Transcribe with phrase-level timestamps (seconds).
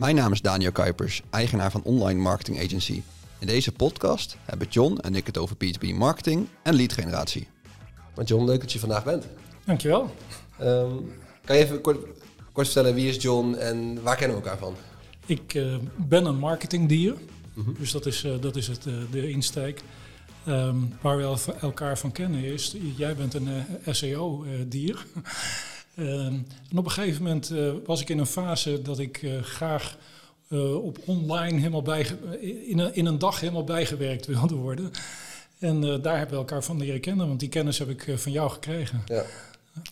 [0.00, 3.02] Mijn naam is Daniel Kuipers, eigenaar van Online Marketing Agency.
[3.38, 7.48] In deze podcast hebben John en ik het over B2B marketing en lead generatie.
[8.14, 9.26] Maar John, leuk dat je vandaag bent.
[9.64, 10.14] Dankjewel.
[10.60, 11.12] Um,
[11.44, 11.98] kan je even kort,
[12.52, 14.74] kort, vertellen wie is John en waar kennen we elkaar van?
[15.26, 17.14] Ik uh, ben een marketingdier,
[17.54, 17.74] mm -hmm.
[17.78, 19.82] dus dat is, uh, dat is het, uh, de insteek.
[20.48, 25.06] Um, waar we elkaar van kennen is, jij bent een SEO-dier.
[25.98, 27.52] Um, en op een gegeven moment
[27.86, 29.96] was ik in een fase dat ik graag
[30.48, 32.06] uh, op online helemaal bij,
[32.66, 34.90] in, een, in een dag helemaal bijgewerkt wilde worden.
[35.58, 38.16] En uh, daar hebben we elkaar van leren kennen, want die kennis heb ik uh,
[38.16, 39.02] van jou gekregen.
[39.06, 39.24] Ja.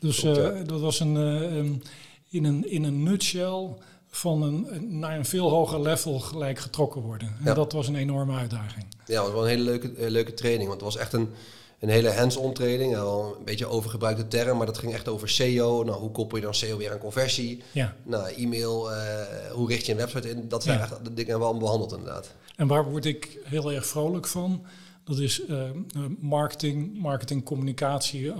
[0.01, 0.51] Dus ja.
[0.51, 1.83] dat was een, um,
[2.28, 3.69] in, een, in een nutshell
[4.11, 7.28] van een, naar een veel hoger level gelijk getrokken worden.
[7.28, 7.55] En ja.
[7.55, 8.87] dat was een enorme uitdaging.
[9.06, 11.28] Ja, het was wel een hele leuke, leuke training, want het was echt een
[11.78, 12.96] een hele hands-on training.
[12.96, 15.84] Al een beetje overgebruikte term, maar dat ging echt over SEO.
[15.84, 17.62] Nou, hoe koppel je dan SEO weer aan conversie?
[17.73, 17.96] Ja.
[18.02, 18.96] Nou, e-mail, uh,
[19.52, 20.48] hoe richt je een website in?
[20.48, 20.84] Dat zijn ja.
[20.84, 22.34] echt de dingen hebben we allemaal behandeld inderdaad.
[22.56, 24.64] En waar word ik heel erg vrolijk van?
[25.05, 25.62] Dat is uh,
[26.20, 28.34] marketing, marketing, communicatie uh,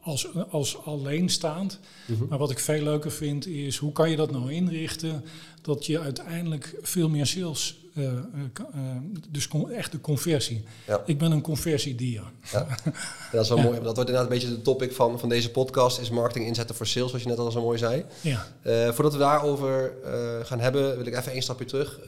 [0.00, 1.78] als, als alleenstaand.
[2.06, 2.26] Mm -hmm.
[2.28, 5.24] Maar wat ik veel leuker vind is, hoe kan je dat nou inrichten
[5.66, 8.12] dat je uiteindelijk veel meer sales uh, uh,
[9.28, 10.64] dus echt de conversie.
[10.86, 11.02] Ja.
[11.06, 12.22] Ik ben een conversiedier.
[12.52, 12.66] Ja.
[13.32, 13.74] Dat is wel mooi.
[13.74, 16.86] Dat wordt inderdaad een beetje de topic van, van deze podcast, is marketing inzetten voor
[16.86, 18.04] sales, zoals je net al zo mooi zei.
[18.20, 18.46] Ja.
[18.62, 19.92] Uh, voordat we daarover
[20.42, 22.00] gaan hebben, wil ik even één stapje terug.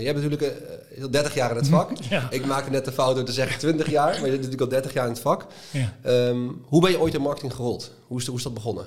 [0.00, 0.62] Jij bent natuurlijk
[1.10, 1.90] 30 jaar in het vak.
[2.08, 2.30] Ja.
[2.30, 4.68] Ik maakte net de fout door te zeggen 20 jaar, maar je bent natuurlijk al
[4.68, 5.46] 30 jaar in het vak.
[5.70, 5.94] Ja.
[6.04, 7.92] Um, hoe ben je ooit in marketing gerold?
[8.06, 8.86] Hoe is, hoe is dat begonnen?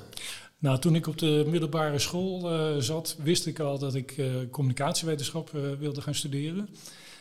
[0.59, 4.25] Nou, toen ik op de middelbare school uh, zat, wist ik al dat ik uh,
[4.51, 6.69] communicatiewetenschap uh, wilde gaan studeren.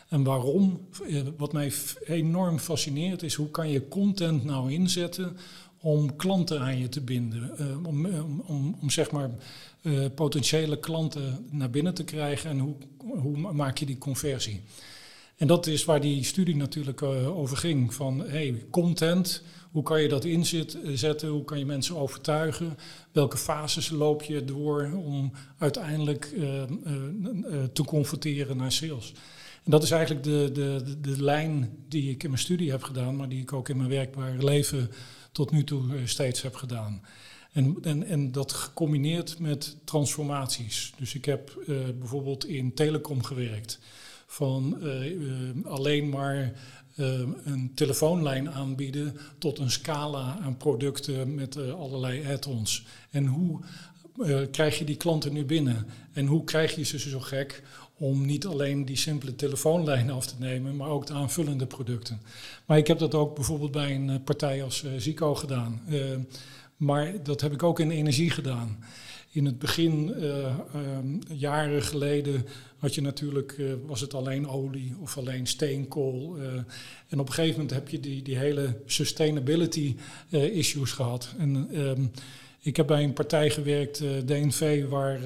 [0.08, 0.88] En waarom?
[1.36, 1.72] wat mij
[2.04, 5.36] enorm fascineert is hoe kan je content nou inzetten
[5.80, 7.50] om klanten aan je te binden.
[7.86, 8.06] om,
[8.46, 9.30] om, om zeg maar
[10.14, 14.60] potentiële klanten naar binnen te krijgen en hoe, hoe maak je die conversie.
[15.36, 17.94] En dat is waar die studie natuurlijk over ging.
[17.94, 21.28] Van hey, content hoe kan je dat inzetten?
[21.28, 22.78] Hoe kan je mensen overtuigen?
[23.12, 29.12] Welke fases loop je door om uiteindelijk uh, uh, te converteren naar sales?
[29.64, 33.16] En dat is eigenlijk de, de, de, lijn die ik in mijn studie heb gedaan,
[33.16, 34.90] maar die ik ook in mijn werkbare leven
[35.32, 37.02] tot nu toe steeds heb gedaan.
[37.52, 40.92] En, en, en dat gecombineerd met transformaties.
[40.96, 41.52] Dus ik heb
[41.98, 43.78] bijvoorbeeld in telecom gewerkt.
[44.26, 44.78] Van
[45.64, 46.52] alleen maar
[46.98, 52.86] een telefoonlijn aanbieden tot een scala aan producten met uh, allerlei add-ons.
[53.10, 53.60] En hoe
[54.16, 55.86] uh, krijg je die klanten nu binnen?
[56.12, 57.62] En hoe krijg je ze zo gek
[57.96, 62.20] om niet alleen die simpele telefoonlijn af te nemen, maar ook de aanvullende producten?
[62.66, 65.82] Maar ik heb dat ook bijvoorbeeld bij een partij als Zico gedaan.
[66.76, 68.78] maar dat heb ik ook in energie gedaan.
[69.30, 70.58] In het begin, uh, uh,
[71.28, 72.46] jaren geleden,
[72.78, 76.36] had je natuurlijk, uh, was het alleen olie of alleen steenkool.
[77.08, 79.96] en op een gegeven moment heb je die, die hele sustainability
[80.30, 81.34] issues gehad.
[81.38, 82.10] En um,
[82.60, 85.20] ik heb bij een partij gewerkt, DNV, waar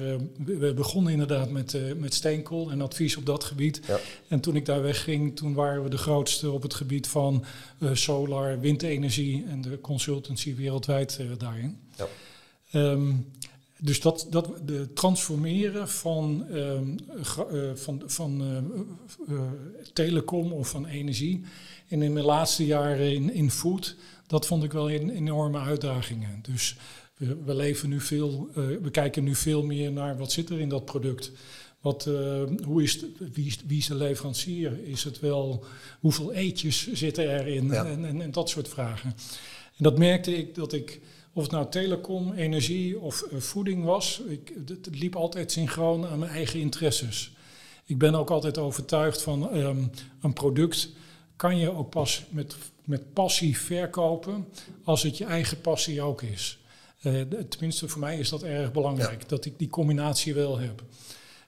[0.45, 3.81] we begonnen inderdaad met, met steenkool en advies op dat gebied.
[3.87, 3.99] Ja.
[4.27, 7.45] En toen ik daar wegging, toen waren we de grootste op het gebied van
[7.93, 11.77] solar, windenergie en de consultancy wereldwijd daarin.
[11.97, 12.07] Ja.
[12.75, 13.25] Um,
[13.83, 16.95] dus dat, dat de transformeren van, um,
[17.51, 19.41] uh, van, van uh, uh,
[19.93, 21.41] telecom of van energie.
[21.87, 23.95] En in mijn laatste jaren in, in food,
[24.27, 26.39] dat vond ik wel een enorme uitdagingen.
[26.41, 26.77] Dus
[27.17, 30.69] we, we leven nu veel, we kijken nu veel meer naar wat zit er in
[30.69, 31.31] dat product.
[31.81, 32.09] Wat,
[32.65, 34.79] hoe is, wie, wie is de leverancier?
[34.83, 35.65] Is het wel,
[35.99, 37.67] hoeveel eetjes zitten erin?
[37.67, 37.85] Ja.
[37.85, 39.09] En, en, en dat soort vragen.
[39.77, 41.01] En dat merkte ik dat ik
[41.33, 46.19] of het nou telecom, energie of uh, voeding was, ik, het liep altijd synchroon aan
[46.19, 47.31] mijn eigen interesses.
[47.85, 50.89] Ik ben ook altijd overtuigd van um, een product
[51.35, 54.47] kan je ook pas met, met passie verkopen
[54.83, 56.57] als het je eigen passie ook is.
[57.01, 59.27] Uh, tenminste, voor mij is dat erg belangrijk, ja.
[59.27, 60.83] dat ik die combinatie wel heb.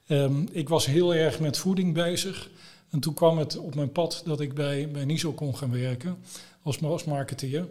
[0.08, 2.50] Um, ik was heel erg met voeding bezig.
[2.90, 6.18] En toen kwam het op mijn pad dat ik bij, bij NISO kon gaan werken
[6.62, 7.66] als, als marketeer.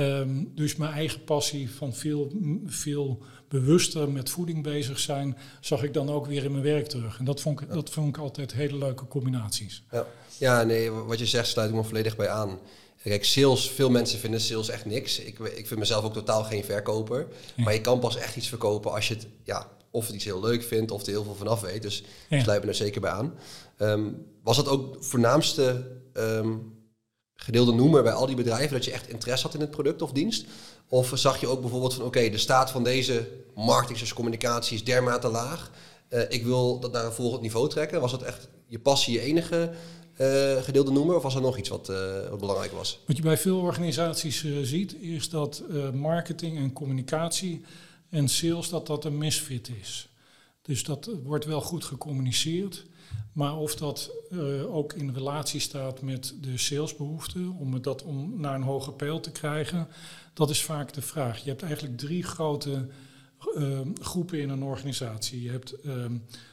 [0.00, 2.32] Um, dus mijn eigen passie van veel,
[2.66, 7.18] veel bewuster met voeding bezig zijn, zag ik dan ook weer in mijn werk terug.
[7.18, 7.74] En dat vond ik, ja.
[7.74, 9.84] dat vond ik altijd hele leuke combinaties.
[9.90, 10.06] Ja.
[10.38, 12.58] ja, nee, wat je zegt sluit ik me volledig bij aan.
[13.02, 15.18] Kijk, sales, veel mensen vinden sales echt niks.
[15.18, 17.26] Ik, ik vind mezelf ook totaal geen verkoper.
[17.54, 17.64] Ja.
[17.64, 20.40] Maar je kan pas echt iets verkopen als je het, ja, of het iets heel
[20.40, 21.82] leuk vindt of er heel veel vanaf weet.
[21.82, 22.42] Dus ja.
[22.42, 23.34] sluit me er zeker bij aan.
[23.78, 26.78] Um, was dat ook voornaamste um,
[27.44, 30.12] gedeelde noemer bij al die bedrijven dat je echt interesse had in het product of
[30.12, 30.44] dienst?
[30.88, 35.28] Of zag je ook bijvoorbeeld van oké, de staat van deze marketing communicatie is dermate
[35.28, 35.70] laag.
[36.08, 38.00] eh, ik wil dat naar een volgend niveau trekken.
[38.00, 39.70] Was dat echt je passie je enige
[40.20, 41.16] uh, gedeelde noemer?
[41.16, 42.98] Of was er nog iets wat, uh, wat belangrijk was?
[43.06, 45.62] Wat je bij veel organisaties ziet, is dat
[45.92, 47.64] marketing en communicatie
[48.10, 50.09] en sales dat dat een misfit is.
[50.70, 52.86] Dus dat wordt wel goed gecommuniceerd.
[53.32, 58.54] Maar of dat uh, ook in relatie staat met de salesbehoeften, om dat om naar
[58.54, 59.88] een hoger peil te krijgen,
[60.34, 61.42] dat is vaak de vraag.
[61.44, 62.88] Je hebt eigenlijk drie grote
[63.54, 65.42] uh, groepen in een organisatie.
[65.42, 66.04] Je hebt uh,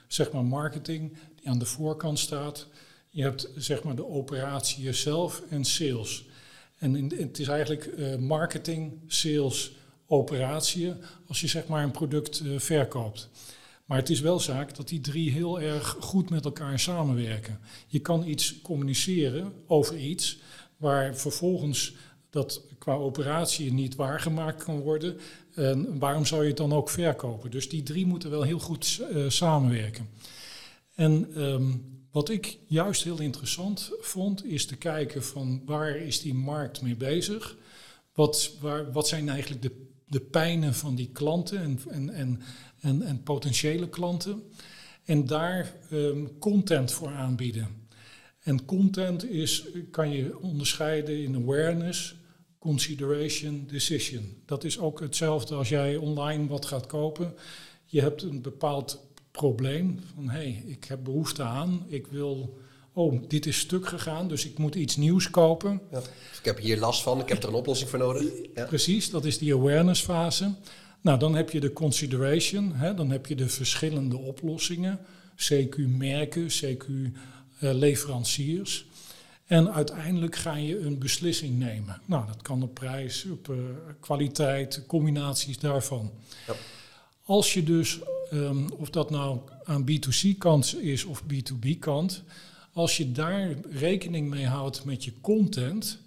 [0.07, 2.67] zeg maar marketing, die aan de voorkant staat.
[3.09, 6.25] Je hebt zeg maar de operatie jezelf en sales.
[6.77, 9.75] En het is eigenlijk uh, marketing, sales,
[10.07, 10.93] operatie
[11.27, 13.29] als je zeg maar een product verkoopt.
[13.87, 17.59] Maar het is wel zaak dat die drie heel erg goed met elkaar samenwerken.
[17.87, 20.39] Je kan iets communiceren over iets
[20.77, 21.95] waar vervolgens
[22.29, 25.17] dat qua operatie niet waargemaakt kan worden.
[25.53, 27.51] En waarom zou je het dan ook verkopen?
[27.51, 30.09] Dus die drie moeten wel heel goed uh, samenwerken.
[30.95, 36.33] En um, wat ik juist heel interessant vond, is te kijken van waar is die
[36.33, 37.57] markt mee bezig?
[38.13, 42.41] Wat, waar, wat zijn eigenlijk de, de pijnen van die klanten en, en, en
[42.79, 44.43] en, en potentiële klanten.
[45.05, 47.67] En daar um, content voor aanbieden.
[48.39, 52.15] En content is, kan je onderscheiden in awareness,
[52.59, 54.41] consideration, decision.
[54.45, 57.33] Dat is ook hetzelfde als jij online wat gaat kopen.
[57.85, 62.57] Je hebt een bepaald probleem van hé, hey, ik heb behoefte aan, ik wil,
[62.93, 65.81] oh, dit is stuk gegaan, dus ik moet iets nieuws kopen.
[65.91, 65.99] Ja.
[66.39, 68.23] Ik heb hier last van, ik heb er een oplossing voor nodig.
[68.55, 68.65] Ja.
[68.65, 70.53] Precies, dat is die awareness fase.
[71.01, 74.99] Nou, dan heb je de consideration, hè, dan heb je de verschillende oplossingen,
[75.35, 78.85] CQ-merken, CQ-leveranciers.
[79.45, 82.01] en uiteindelijk ga je een beslissing nemen.
[82.05, 83.57] Nou, dat kan op prijs, op uh,
[83.99, 86.11] kwaliteit, combinaties daarvan.
[86.47, 86.53] Ja.
[87.23, 87.99] Als je dus,
[88.33, 92.23] um, of dat nou aan B2C-kant is of B2B-kant,
[92.73, 95.99] als je daar rekening mee houdt met je content,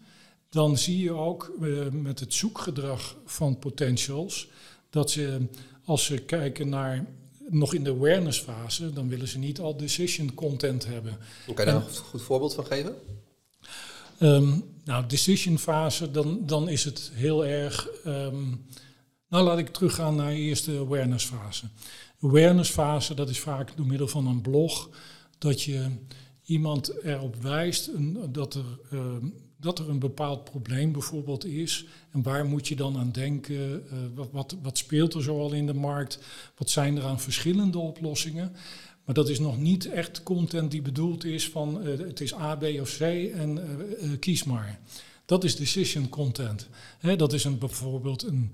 [0.48, 4.48] dan zie je ook uh, met het zoekgedrag van potentials
[4.90, 5.46] dat ze,
[5.84, 7.06] als ze kijken naar
[7.48, 11.18] nog in de awareness fase, dan willen ze niet al decision content hebben.
[11.54, 12.94] Kan je daar een goed voorbeeld van geven?
[14.20, 17.88] Um, nou, decision fase, dan, dan is het heel erg.
[18.06, 18.66] Um,
[19.28, 21.64] nou, laat ik teruggaan naar de eerste awareness fase.
[22.22, 24.88] Awareness fase, dat is vaak door middel van een blog,
[25.38, 25.90] dat je
[26.44, 27.90] iemand erop wijst
[28.28, 31.84] dat er um, dat er een bepaald probleem bijvoorbeeld is.
[32.10, 33.54] En waar moet je dan aan denken?
[33.54, 36.18] Uh, wat, wat, wat, speelt er zoal in de markt?
[36.56, 38.52] Wat zijn er aan verschillende oplossingen?
[39.04, 42.56] Maar dat is nog niet echt content die bedoeld is van uh, het is A,
[42.56, 43.58] B of C en
[44.02, 44.80] uh, kies maar.
[45.24, 46.68] Dat is decision content.
[47.16, 48.52] Dat is een, bijvoorbeeld een,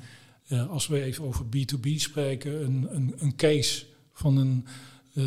[0.68, 4.66] als we even over B2B spreken, een, een, een case van een,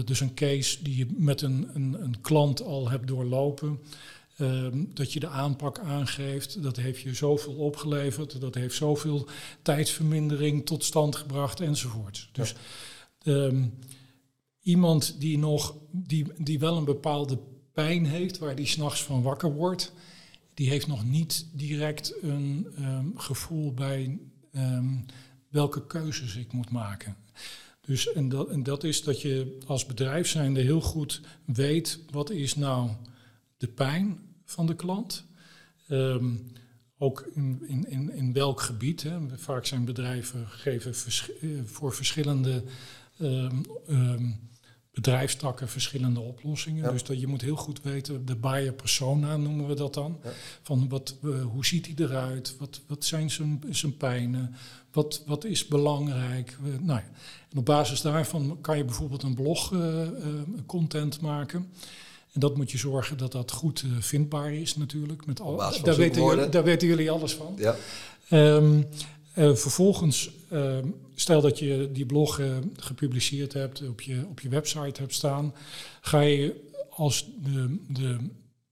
[0.06, 3.80] dus een case die je met een, een, een klant al hebt doorlopen.
[4.40, 9.28] Ehm, dat je de aanpak aangeeft, dat heeft je zoveel opgeleverd, dat heeft zoveel
[9.62, 12.30] tijdsvermindering tot stand gebracht enzovoort.
[12.32, 12.56] Dus
[13.22, 13.66] ehm,
[14.62, 17.40] iemand die nog, die, die wel een bepaalde
[17.74, 19.94] pijn heeft, waar die s'nachts van wakker wordt,
[20.54, 24.20] die heeft nog niet direct een ehm, gevoel bij
[25.50, 27.16] welke keuzes ik moet maken.
[27.82, 32.30] Dus en dat, en dat is dat je als bedrijf zijnde heel goed weet wat
[32.30, 32.90] is nou
[33.58, 35.26] de pijn van de klant.
[35.88, 36.52] Um,
[36.98, 39.04] ook in, in, in, welk gebied.
[39.04, 39.18] Hè.
[39.36, 42.64] Vaak zijn bedrijven geven vers eh, voor verschillende
[43.20, 44.50] um, um,
[44.92, 46.92] bedrijfstakken verschillende oplossingen.
[46.92, 50.20] Dus dat je moet heel goed weten, de buyer persona noemen we dat dan.
[50.24, 50.30] Ja.
[50.62, 52.56] Van wat, uh, hoe ziet hij eruit?
[52.58, 54.56] Wat, wat zijn zijn, zijn pijnen?
[54.92, 56.58] Wat, wat is belangrijk?
[56.64, 57.10] Uh, nou ja.
[57.50, 60.08] En op basis daarvan kan je bijvoorbeeld een blog uh,
[60.66, 61.72] content maken.
[62.34, 65.26] En dat moet je zorgen dat dat goed uh, vindbaar is natuurlijk.
[65.26, 67.56] Met al, daar, weten jullie, daar weten jullie alles van.
[67.58, 67.76] Ja.
[68.32, 68.88] Um,
[69.36, 70.78] uh, vervolgens, uh,
[71.16, 75.54] stel dat je die blog uh, gepubliceerd hebt, op je, op je website hebt staan,
[76.02, 78.18] ga je als de, de,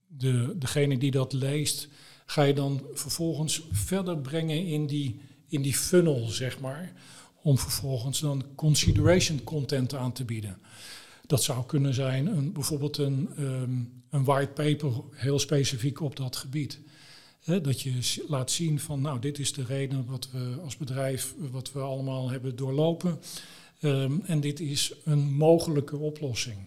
[0.06, 1.88] de, degene die dat leest,
[2.26, 6.92] ga je dan vervolgens verder brengen in die, in die funnel, zeg maar,
[7.42, 10.58] om vervolgens dan consideration content aan te bieden.
[11.28, 16.36] Dat zou kunnen zijn een, bijvoorbeeld een, um, een white paper heel specifiek op dat
[16.36, 16.80] gebied.
[17.44, 21.72] dat je laat zien van, nou, dit is de reden wat we als bedrijf, wat
[21.72, 23.18] we allemaal hebben doorlopen.
[23.80, 26.58] Um, en dit is een mogelijke oplossing.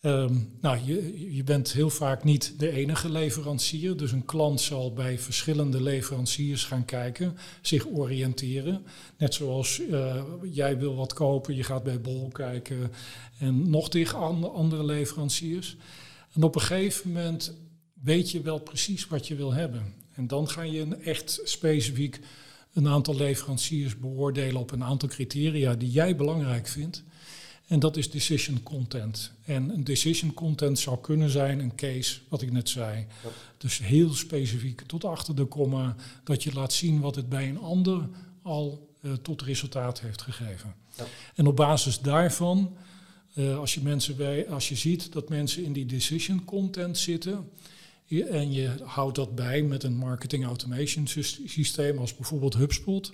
[0.00, 3.96] Ehm, nou, je, je bent heel vaak niet de enige leverancier.
[3.96, 8.84] Dus een klant zal bij verschillende leveranciers gaan kijken, zich oriënteren.
[9.16, 12.92] Net zoals uh, jij wil wat kopen, je gaat bij Bol kijken
[13.38, 14.18] en nog tegen
[14.52, 15.76] andere leveranciers.
[16.32, 17.54] En op een gegeven moment
[18.02, 19.94] weet je wel precies wat je wil hebben.
[20.12, 22.20] En dan ga je echt specifiek
[22.72, 27.04] een aantal leveranciers beoordelen op een aantal criteria die jij belangrijk vindt.
[27.68, 29.32] En dat is decision content.
[29.44, 33.06] En een decision content zou kunnen zijn een case, wat ik net zei.
[33.58, 37.58] Dus heel specifiek tot achter de komma, dat je laat zien wat het bij een
[37.58, 38.08] ander
[38.42, 40.74] al uh, tot resultaat heeft gegeven.
[40.96, 41.04] Ja.
[41.34, 42.76] En op basis daarvan,
[43.34, 47.48] uh, als, je mensen bij, als je ziet dat mensen in die decision content zitten,
[48.08, 51.06] en je houdt dat bij met een marketing automation
[51.46, 53.12] systeem als bijvoorbeeld HubSpot,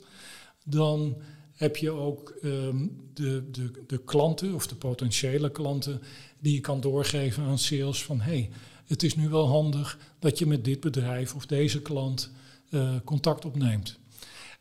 [0.65, 1.17] dan
[1.55, 6.01] heb je ook um, de, de, de klanten of de potentiële klanten
[6.41, 8.51] die je kan doorgeven aan sales van hey,
[8.85, 12.31] het is nu wel handig dat je met dit bedrijf of deze klant
[12.71, 13.99] uh, contact opneemt.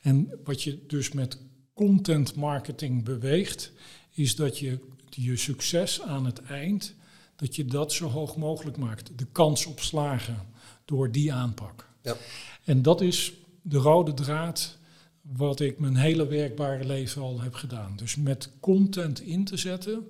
[0.02, 1.38] En wat je dus met
[1.74, 3.72] content marketing beweegt,
[4.10, 6.96] is dat je je succes aan het eind,
[7.36, 9.12] dat je dat zo hoog mogelijk maakt.
[9.16, 10.48] De kans op slagen
[10.86, 11.90] door die aanpak.
[12.02, 12.16] Ja.
[12.64, 14.78] En dat is de rode draad
[15.24, 17.96] wat ik mijn hele werkbare leven al heb gedaan.
[17.96, 20.08] Dus met content in te zetten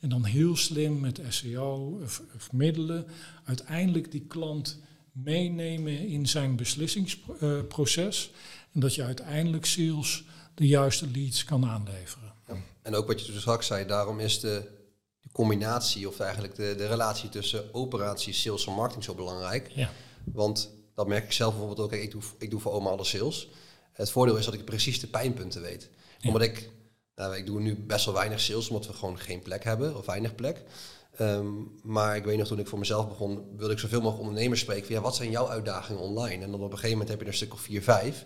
[0.00, 3.06] en dan heel slim met SEO of, of middelen
[3.44, 4.78] uiteindelijk die klant
[5.12, 8.30] meenemen in zijn beslissingsproces.
[8.72, 12.32] en dat je uiteindelijk sales de juiste leads kan aanleveren.
[12.48, 12.54] Ja.
[12.82, 14.68] En ook wat je dus straks zei, daarom is de,
[15.20, 19.70] de combinatie of eigenlijk de, de relatie tussen operatie, sales en marketing zo belangrijk.
[19.74, 19.90] Ja.
[20.24, 21.98] Want dat merk ik zelf bijvoorbeeld ook.
[21.98, 23.48] Ik doe, ik doe voor oma alle sales.
[23.96, 25.90] Het voordeel is dat ik precies de pijnpunten weet.
[26.24, 26.70] Omdat ik,
[27.14, 30.06] nou, ik doe nu best wel weinig sales, omdat we gewoon geen plek hebben, of
[30.06, 30.62] weinig plek.
[31.16, 31.46] Ehm,
[31.82, 34.86] maar ik weet nog, toen ik voor mezelf begon, wilde ik zoveel mogelijk ondernemers spreken.
[34.86, 36.44] Van, ja, wat zijn jouw uitdagingen online?
[36.44, 38.24] En dan op een gegeven moment heb je er een stuk of vier, vijf.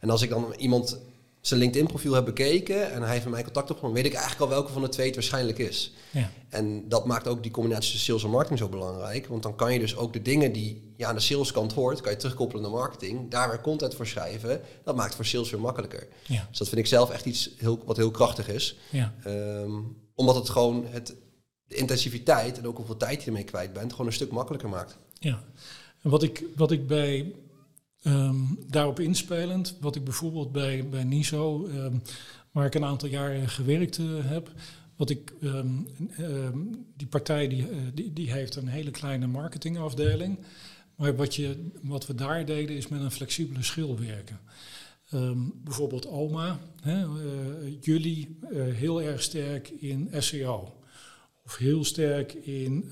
[0.00, 1.00] En als ik dan iemand
[1.42, 4.56] zijn LinkedIn-profiel heb bekeken en hij heeft met mij contact opgenomen, weet ik eigenlijk al
[4.56, 5.92] welke van de twee het waarschijnlijk is.
[6.10, 6.30] Ja.
[6.48, 9.26] En dat maakt ook die combinatie tussen sales en marketing zo belangrijk.
[9.26, 12.12] Want dan kan je dus ook de dingen die je aan de saleskant hoort, kan
[12.12, 14.60] je terugkoppelen naar marketing, daar weer content voor schrijven.
[14.84, 16.08] Dat maakt voor sales weer makkelijker.
[16.26, 16.46] Ja.
[16.48, 18.76] Dus dat vind ik zelf echt iets heel, wat heel krachtig is.
[18.90, 19.14] Ja.
[19.24, 19.72] Ehm,
[20.14, 21.14] omdat het gewoon het,
[21.66, 24.96] de intensiviteit en ook hoeveel tijd je ermee kwijt bent, gewoon een stuk makkelijker maakt.
[25.18, 25.44] Ja.
[26.02, 27.34] En wat ik, wat ik bij
[28.06, 32.02] Um, daarop inspelend, wat ik bijvoorbeeld bij, bij NISO, um,
[32.50, 34.52] waar ik een aantal jaren gewerkt uh, heb,
[34.96, 35.86] wat ik, um,
[36.96, 40.38] die partij die, uh, die, die, heeft een hele kleine marketingafdeling.
[40.96, 44.40] Maar wat, je, wat we daar deden is met een flexibele schil werken.
[45.64, 50.74] bijvoorbeeld OMA, hè, uh, jullie heel erg sterk in SEO.
[51.44, 52.90] Of heel sterk in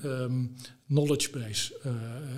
[0.87, 1.79] knowledge base.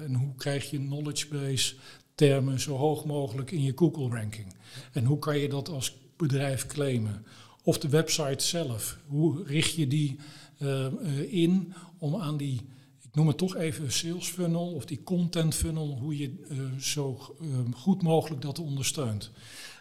[0.03, 1.75] en hoe krijg je knowledge base
[2.15, 4.53] termen zo hoog mogelijk in je Google-ranking.
[4.91, 7.25] En hoe kan je dat als bedrijf claimen?
[7.63, 10.19] Of de website zelf, hoe richt je die
[10.59, 10.87] uh,
[11.33, 12.61] in om aan die,
[13.01, 17.35] ik noem het toch even sales funnel of die content funnel, hoe je uh, zo
[17.75, 19.31] goed mogelijk dat ondersteunt.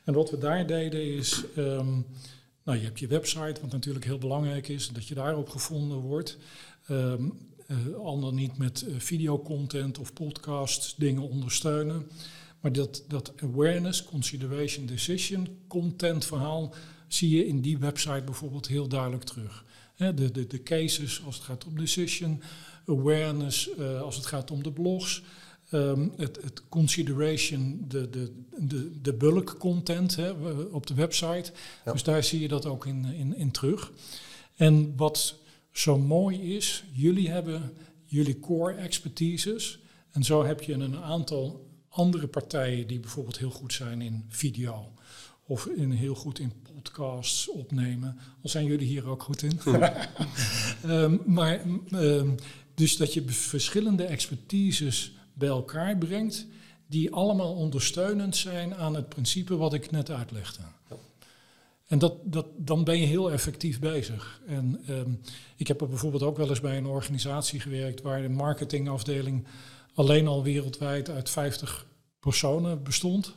[0.05, 2.07] En wat we daar deden is, um,
[2.65, 6.39] nou je hebt je website, wat natuurlijk heel belangrijk is, dat je daarop gevonden wordt.
[6.91, 7.33] Um,
[7.73, 12.07] uh, al dan niet met uh, videocontent of podcasts dingen ondersteunen.
[12.61, 16.75] Maar dat, dat awareness, consideration, decision, content verhaal
[17.09, 19.65] zie je in die website bijvoorbeeld heel duidelijk terug.
[19.97, 22.43] de, de, de cases als het gaat om decision,
[22.87, 25.23] awareness uh, als het gaat om de blogs.
[25.75, 30.31] Um, het, het, consideration, de, de, de, de bulk content hè,
[30.71, 31.53] op de website.
[31.93, 33.93] Dus daar zie je dat ook in, in, in terug.
[34.55, 35.39] En wat
[35.73, 37.73] zo mooi is, jullie hebben
[38.05, 39.79] jullie core expertises.
[40.11, 44.93] En zo heb je een aantal andere partijen die bijvoorbeeld heel goed zijn in video.
[45.47, 48.19] Of in, heel goed in podcasts opnemen.
[48.43, 49.61] Al zijn jullie hier ook goed in.
[50.87, 51.61] um, maar
[51.91, 52.35] um,
[52.75, 56.47] dus dat je verschillende expertises bij elkaar brengt.
[56.87, 60.63] Die allemaal ondersteunend zijn aan het principe wat ik net uitlegde.
[61.93, 64.41] En dat, dat, dan ben je heel effectief bezig.
[64.47, 65.21] En um,
[65.57, 69.47] ik heb er bijvoorbeeld ook wel eens bij een organisatie gewerkt waar de marketingafdeling
[69.95, 71.87] alleen al wereldwijd uit 50
[72.21, 73.35] personen bestond.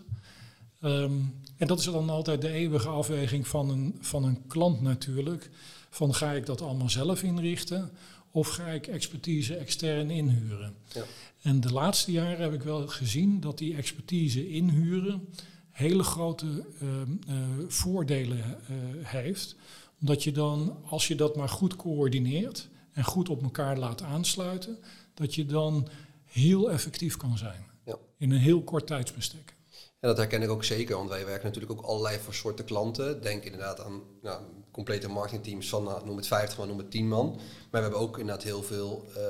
[0.82, 5.50] Um, en dat is dan altijd de eeuwige afweging van een, van een klant natuurlijk.
[5.90, 7.92] Van ga ik dat allemaal zelf inrichten
[8.32, 10.76] of ga ik expertise extern inhuren?
[10.94, 11.04] Ja.
[11.42, 15.28] En de laatste jaren heb ik wel gezien dat die expertise inhuren
[15.75, 17.36] hele grote ehm, eh,
[17.67, 19.55] voordelen eh, heeft.
[20.00, 24.77] Omdat je dan, als je dat maar goed coördineert en goed op elkaar laat aansluiten,
[25.13, 25.88] dat je dan
[26.25, 27.65] heel effectief kan zijn.
[27.86, 27.98] Ja.
[28.17, 29.55] In een heel kort tijdsbestek.
[30.00, 33.22] Ja, dat herken ik ook zeker, want wij werken natuurlijk ook allerlei voor soorten klanten.
[33.22, 34.41] Denk inderdaad aan nou,
[34.75, 37.27] complete marketingteams van, nou, noem het 50 man, noem het 10 man.
[37.36, 39.24] Maar we hebben ook inderdaad heel veel uh,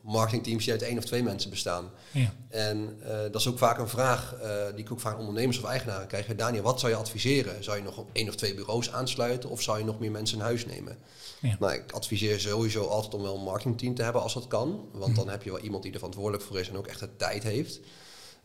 [0.00, 1.90] marketingteams die uit één of twee mensen bestaan.
[2.10, 2.34] Ja.
[2.48, 5.64] En uh, dat is ook vaak een vraag uh, die ik ook vaak ondernemers of
[5.64, 6.26] eigenaren krijg.
[6.26, 7.64] Daniel, wat zou je adviseren?
[7.64, 10.44] Zou je nog één of twee bureaus aansluiten of zou je nog meer mensen in
[10.44, 10.98] huis nemen?
[11.40, 11.56] Ja.
[11.58, 14.88] Nou, ik adviseer sowieso altijd om wel een marketingteam te hebben als dat kan.
[14.92, 17.16] Want dan heb je wel iemand die er verantwoordelijk voor is en ook echt de
[17.16, 17.80] tijd heeft.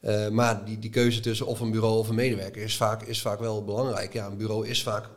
[0.01, 3.21] Uh, maar die, die keuze tussen of een bureau of een medewerker is vaak, is
[3.21, 4.13] vaak wel belangrijk.
[4.13, 5.09] Ja, een bureau is vaak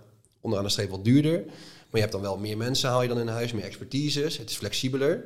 [0.42, 1.42] onderaan de streep wat duurder.
[1.46, 4.38] Maar je hebt dan wel meer mensen, haal je dan in huis, meer expertises.
[4.38, 5.24] Het is flexibeler.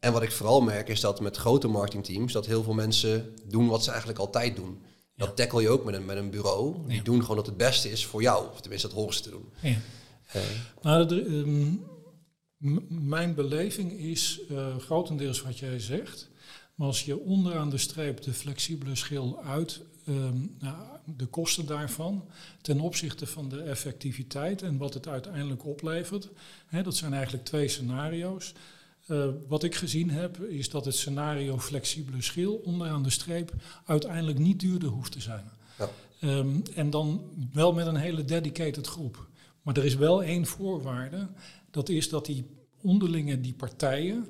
[0.00, 3.68] En wat ik vooral merk is dat met grote marketingteams, dat heel veel mensen doen
[3.68, 4.78] wat ze eigenlijk altijd doen.
[5.16, 5.34] Dat Ja.
[5.34, 6.76] tackle je ook met een, met een bureau.
[6.86, 7.02] Die Ja.
[7.02, 8.50] doen gewoon dat het beste is voor jou.
[8.52, 9.48] Of tenminste, dat horen ze te doen.
[9.60, 9.76] Ja.
[10.32, 10.42] Eh,
[10.82, 11.74] Nou, de, ehm,
[13.08, 16.28] mijn beleving is eh, grotendeels wat jij zegt.
[16.74, 20.76] Maar als je onderaan de streep de flexibele schil uit, ehm, nou,
[21.16, 22.24] de kosten daarvan,
[22.60, 26.28] ten opzichte van de effectiviteit en wat het uiteindelijk oplevert,
[26.82, 28.52] dat zijn eigenlijk twee scenario's.
[29.06, 33.52] Eh, wat ik gezien heb, is dat het scenario flexibele schil onderaan de streep
[33.84, 35.44] uiteindelijk niet duurder hoeft te zijn.
[35.78, 35.88] Ja.
[36.20, 39.26] Ehm, en dan wel met een hele dedicated groep.
[39.62, 41.28] Maar er is wel één voorwaarde.
[41.70, 42.46] Dat is dat die
[42.80, 44.26] onderlinge, die partijen,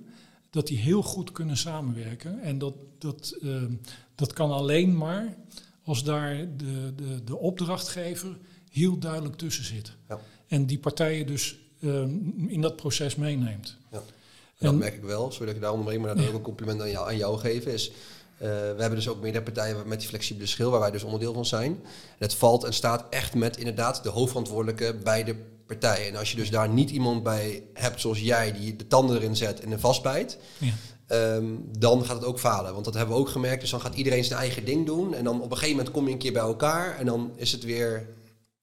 [0.51, 2.41] dat die heel goed kunnen samenwerken.
[2.41, 3.75] En dat, dat, ehm,
[4.15, 5.37] dat kan alleen maar
[5.85, 8.39] als daar de, de, de opdrachtgever
[8.71, 9.93] heel duidelijk tussen zit.
[10.09, 10.19] Ja.
[10.49, 12.11] En die partijen dus ehm,
[12.47, 13.77] in dat proces meeneemt.
[13.91, 13.99] Ja.
[14.59, 16.81] En dat merk ik wel, sorry dat ik daar onderbreek, maar dat ook een compliment
[16.81, 17.89] aan jou, aan jou geven is.
[17.91, 21.33] eh, we hebben dus ook meerdere partijen met die flexibele schil, waar wij dus onderdeel
[21.33, 21.71] van zijn.
[21.73, 26.09] En het valt en staat echt met inderdaad de hoofdverantwoordelijke bij de partijen.
[26.09, 29.37] En als je dus daar niet iemand bij hebt zoals jij, die de tanden erin
[29.37, 30.73] zet en er vastbijt, Ja.
[31.13, 31.45] Ehm,
[31.79, 32.73] dan gaat het ook falen.
[32.73, 33.61] Want dat hebben we ook gemerkt.
[33.61, 35.15] Dus dan gaat iedereen zijn eigen ding doen.
[35.15, 37.53] En dan op een gegeven moment kom je een keer bij elkaar en dan is
[37.53, 38.07] het weer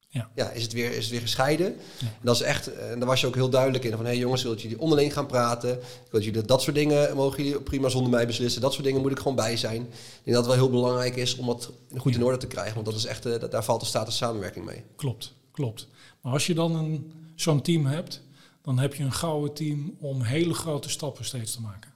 [0.08, 0.50] Ja.
[0.54, 1.76] is, het weer, is het weer gescheiden.
[2.00, 2.08] Ja.
[2.08, 3.92] En dat is echt, en daar was je ook heel duidelijk in.
[3.92, 5.72] Van hé hey jongens, wil dat jullie onderling gaan praten?
[5.72, 5.78] Ik
[6.12, 8.62] wil dat jullie dat soort dingen mogen jullie prima zonder mij beslissen.
[8.62, 9.82] Dat soort dingen moet ik gewoon bij zijn.
[9.82, 9.90] Ik
[10.24, 12.74] denk dat het wel heel belangrijk is om dat goed in orde te krijgen.
[12.74, 14.84] Want dat is echt, eh, daar valt de status samenwerking mee.
[14.96, 15.88] Klopt, klopt.
[16.22, 18.22] Maar als je dan een, zo'n team hebt,
[18.62, 21.89] dan heb je een gouden team om hele grote stappen steeds te maken.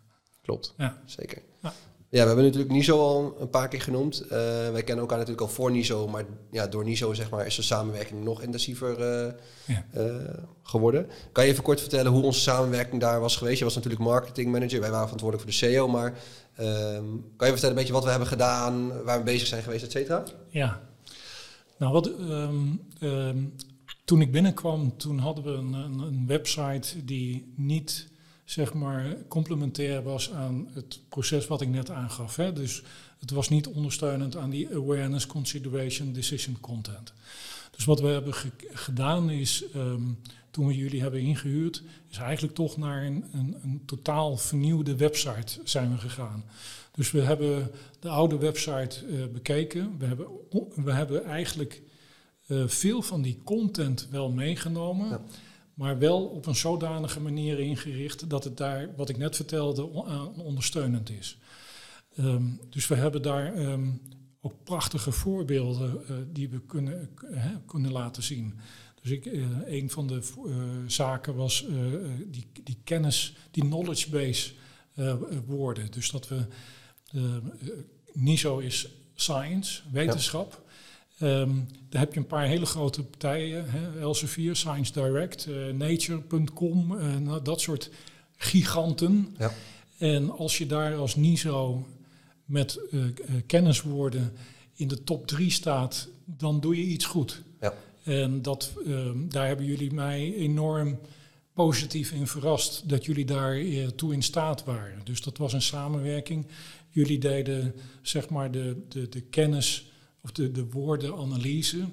[0.43, 0.73] Klopt.
[0.77, 1.01] Ja.
[1.05, 1.41] Zeker.
[1.61, 1.73] Ja.
[2.09, 4.21] Ja, we hebben natuurlijk NISO al een paar keer genoemd.
[4.21, 4.29] Eh,
[4.71, 7.61] wij kennen elkaar natuurlijk al voor NISO, maar ja, door NISO zeg maar, is de
[7.61, 9.33] samenwerking nog intensiever eh,
[9.65, 9.85] Ja.
[9.91, 11.07] eh, geworden.
[11.31, 13.57] Kan je even kort vertellen hoe onze samenwerking daar was geweest?
[13.57, 16.13] Je was natuurlijk marketingmanager, wij waren verantwoordelijk voor de SEO, maar
[16.55, 19.83] ehm, kan je vertellen een beetje wat we hebben gedaan, waar we bezig zijn geweest,
[19.83, 20.23] et cetera?
[20.49, 20.81] Ja.
[21.77, 22.65] Nou, wat, ehm,
[22.99, 23.37] ehm,
[24.05, 28.11] toen ik binnenkwam, toen hadden we een, een, een website die niet
[28.43, 32.35] zeg maar complementair was aan het proces wat ik net aangaf.
[32.35, 32.53] Hè.
[32.53, 32.83] Dus
[33.19, 37.13] het was niet ondersteunend aan die awareness, consideration, decision content.
[37.75, 40.01] Dus wat we hebben ge- gedaan is, ehm,
[40.51, 45.59] toen we jullie hebben ingehuurd, is eigenlijk toch naar een, een, een totaal vernieuwde website
[45.63, 46.43] zijn we gegaan.
[46.91, 49.95] Dus we hebben de oude website eh, bekeken.
[49.97, 50.27] We hebben,
[50.75, 51.81] we hebben eigenlijk
[52.47, 55.21] eh, veel van die content wel meegenomen.
[55.73, 60.35] Maar wel op een zodanige manier ingericht dat het daar, wat ik net vertelde, aan
[60.41, 61.37] ondersteunend is.
[62.15, 63.89] Ehm, dus we hebben daar ehm,
[64.41, 67.09] ook prachtige voorbeelden eh, die we kunnen,
[67.65, 68.59] kunnen laten zien.
[69.01, 70.53] Dus ik, eh, een van de eh,
[70.87, 74.51] zaken was eh, eh, die, die kennis, die knowledge base
[74.93, 75.91] eh, eh, woorden.
[75.91, 76.45] Dus dat we,
[77.11, 77.41] eh, eh,
[78.13, 80.62] NISO is science, wetenschap.
[81.19, 81.51] Ehm,
[81.89, 87.17] daar heb je een paar hele grote partijen, hè, Elsevier, Science Direct, eh, Nature.com, eh,
[87.17, 87.89] nou, dat soort
[88.35, 89.35] giganten.
[89.37, 89.51] Ja.
[89.97, 91.87] En als je daar als NISO
[92.45, 92.99] met eh,
[93.45, 94.33] kenniswoorden
[94.73, 97.41] in de top drie staat, dan doe je iets goed.
[97.61, 97.73] Ja.
[98.03, 100.99] En dat, ehm, daar hebben jullie mij enorm
[101.53, 103.63] positief in verrast dat jullie daar
[103.95, 105.01] toe in staat waren.
[105.03, 106.45] Dus dat was een samenwerking.
[106.89, 109.92] Jullie deden zeg maar de, de, de kennis
[110.23, 111.85] of de, de woordenanalyse.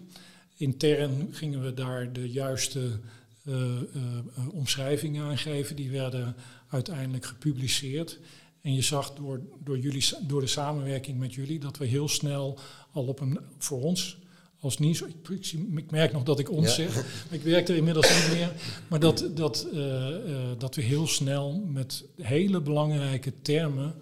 [0.56, 3.00] Intern gingen we daar de juiste
[3.44, 3.82] eh, eh,
[4.52, 5.76] omschrijvingen aangeven.
[5.76, 6.34] Die werden
[6.68, 8.18] uiteindelijk gepubliceerd.
[8.60, 12.58] En je zag door, door, jullie, door de samenwerking met jullie dat we heel snel
[12.92, 14.18] al op een, voor ons
[14.60, 16.72] als NIS, ik, merk nog dat ik ons Ja.
[16.72, 18.52] zeg, maar ik werk er inmiddels niet meer,
[18.88, 20.16] maar dat, dat, eh,
[20.58, 23.94] dat we heel snel met hele belangrijke termen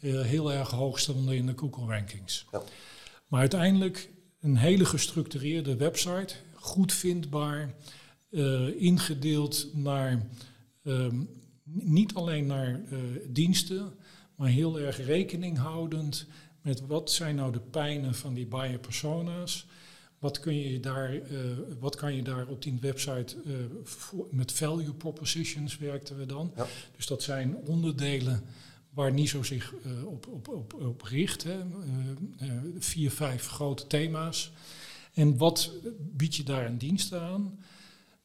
[0.00, 2.46] heel erg hoog stonden in de Google rankings.
[2.52, 2.62] Ja.
[3.26, 4.10] Maar uiteindelijk
[4.40, 7.74] een hele gestructureerde website, goed vindbaar,
[8.30, 10.26] eh, ingedeeld naar
[10.82, 11.22] ehm,
[11.62, 13.92] niet alleen naar uh, diensten,
[14.34, 16.26] maar heel erg rekening houdend
[16.62, 19.66] met wat zijn nou de pijnen van die buyer persona's.
[20.18, 21.20] Wat, kun je daar, uh,
[21.80, 23.36] wat kan je daar op die website
[23.82, 26.52] voor, met value propositions werkten we dan.
[26.56, 26.66] Ja.
[26.96, 28.42] Dus dat zijn onderdelen
[28.94, 31.42] waar NISO zich uh, op, op, op, op richt.
[31.42, 31.60] Hè.
[32.78, 34.52] vier, vijf grote thema's.
[35.14, 37.58] En wat bied je daar een dienst aan?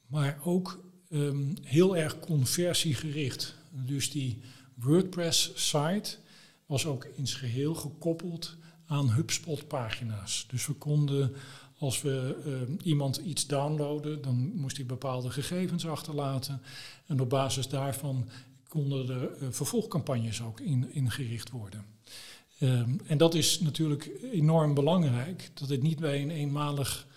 [0.08, 3.56] Maar ook um, heel erg conversiegericht.
[3.72, 4.42] Dus die
[4.74, 6.18] WordPress-site
[6.66, 10.46] was ook in zijn geheel gekoppeld aan HubSpot-pagina's.
[10.50, 11.34] Dus we konden,
[11.78, 16.62] als we uh, iemand iets downloaden, dan moest hij bepaalde gegevens achterlaten.
[17.06, 18.30] En op basis daarvan
[18.70, 21.86] konden er uh, vervolgcampagnes ook in, ingericht worden.
[22.62, 27.08] Um, en dat is natuurlijk enorm belangrijk, dat het niet bij een eenmalig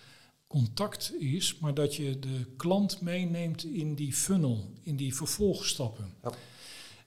[0.47, 6.13] contact is, maar dat je de klant meeneemt in die funnel, in die vervolgstappen.
[6.23, 6.31] Ja.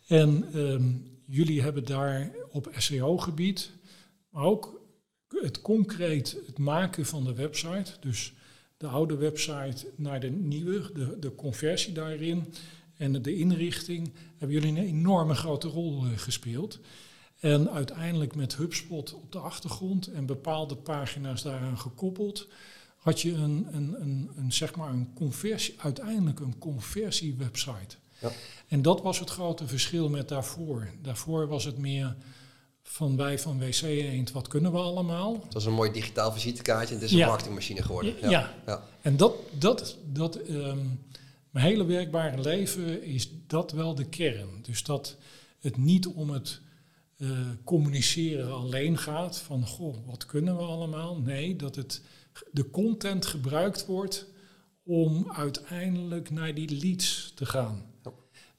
[0.06, 3.70] En um, jullie hebben daar op SEO-gebied,
[4.30, 4.80] maar ook
[5.28, 8.32] het concreet het maken van de website, dus
[8.76, 12.52] de oude website naar de nieuwe, de, de conversie daarin
[12.96, 16.78] en de inrichting, hebben jullie een enorme grote rol uh, gespeeld.
[17.40, 22.48] En uiteindelijk met HubSpot op de achtergrond en bepaalde pagina's daaraan gekoppeld,
[22.96, 27.96] had je een, een, een, een, zeg maar een conversie, uiteindelijk een conversiewebsite.
[28.18, 28.30] Ja.
[28.68, 30.88] En dat was het grote verschil met daarvoor.
[31.02, 32.16] Daarvoor was het meer
[32.82, 35.40] van wij van WC Eend, wat kunnen we allemaal?
[35.44, 38.14] Het was een mooi digitaal visitekaartje en het is een marketingmachine geworden.
[38.20, 38.54] Ja, ja.
[38.66, 38.82] ja.
[39.02, 41.04] en dat, dat, dat um,
[41.56, 44.48] mijn hele werkbare leven is dat wel de kern.
[44.62, 45.16] Dus dat
[45.60, 46.60] het niet om het
[47.16, 47.30] uh,
[47.64, 51.18] communiceren alleen gaat van, goh, wat kunnen we allemaal?
[51.18, 52.02] Nee, dat het
[52.50, 54.26] de content gebruikt wordt
[54.82, 57.84] om uiteindelijk naar die leads te gaan.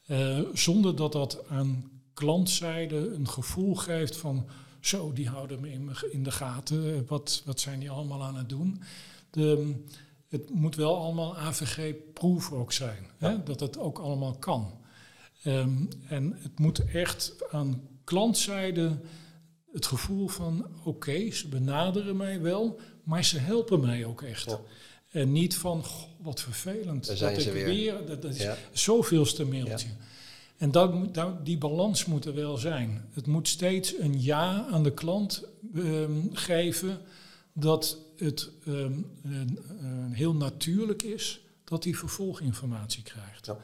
[0.08, 4.48] Uh, zonder dat dat aan klantzijde een gevoel geeft van
[4.80, 8.50] zo, die houden me in, in de gaten, wat, wat zijn die allemaal aan het
[8.50, 8.82] doen.
[9.30, 9.76] De,
[10.28, 13.30] het moet wel allemaal AVG-proof ook zijn, ja.
[13.30, 13.44] hè?
[13.44, 14.78] dat het ook allemaal kan.
[15.46, 19.00] Um, en het moet echt aan klantzijde
[19.72, 24.46] het gevoel van oké, okay, ze benaderen mij wel, maar ze helpen mij ook echt.
[24.46, 24.60] Ja.
[25.10, 27.08] En niet van, goh, wat vervelend.
[27.08, 27.66] Daar zijn dat ze ik weer.
[27.66, 28.58] weer dat, dat is ja.
[28.72, 29.88] zoveelste mailtje.
[29.88, 29.94] Ja.
[30.58, 33.06] En dat, dat, die balans moet er wel zijn.
[33.14, 35.44] Het moet steeds een ja aan de klant
[35.76, 37.02] um, geven
[37.60, 43.46] dat het um, een, een heel natuurlijk is dat hij vervolginformatie krijgt.
[43.46, 43.58] Ja.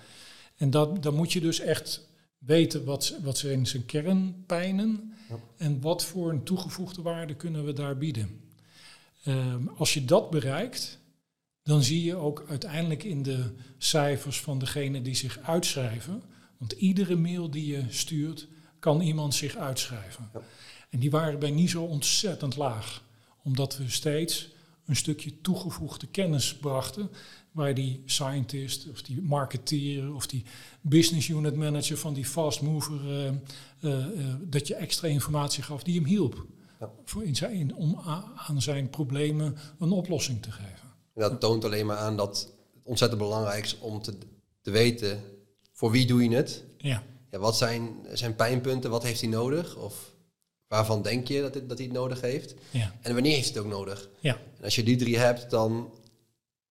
[0.55, 5.39] En dat, dan moet je dus echt weten wat, wat zijn zijn kernpijnen ja.
[5.57, 8.41] en wat voor een toegevoegde waarde kunnen we daar bieden.
[9.27, 10.99] Um, als je dat bereikt,
[11.63, 16.23] dan zie je ook uiteindelijk in de cijfers van degene die zich uitschrijven,
[16.57, 18.47] want iedere mail die je stuurt,
[18.79, 20.29] kan iemand zich uitschrijven.
[20.33, 20.41] Ja.
[20.89, 23.03] En die waren bij niet zo ontzettend laag,
[23.43, 24.49] omdat we steeds
[24.85, 27.09] een stukje toegevoegde kennis brachten,
[27.51, 30.43] waar die scientist of die marketeer of die
[30.81, 33.31] business unit manager van die fast mover, uh, uh,
[33.81, 36.45] uh, dat je extra informatie gaf die hem hielp.
[36.79, 36.91] Ja.
[37.05, 37.99] Voor in zijn, om
[38.47, 40.91] aan zijn problemen een oplossing te geven.
[41.13, 42.37] En dat toont alleen maar aan dat
[42.73, 44.17] het ontzettend belangrijk is om te,
[44.61, 45.21] te weten
[45.71, 46.63] voor wie doe je het.
[46.77, 47.03] Ja.
[47.31, 49.75] Ja, wat zijn zijn pijnpunten, wat heeft hij nodig?
[49.75, 50.12] Of
[50.73, 52.55] waarvan denk je dat, het, dat hij het nodig heeft?
[52.69, 52.95] Ja.
[53.01, 54.09] En wanneer heeft hij het ook nodig?
[54.19, 54.37] Ja.
[54.57, 55.91] En als je die drie hebt, dan,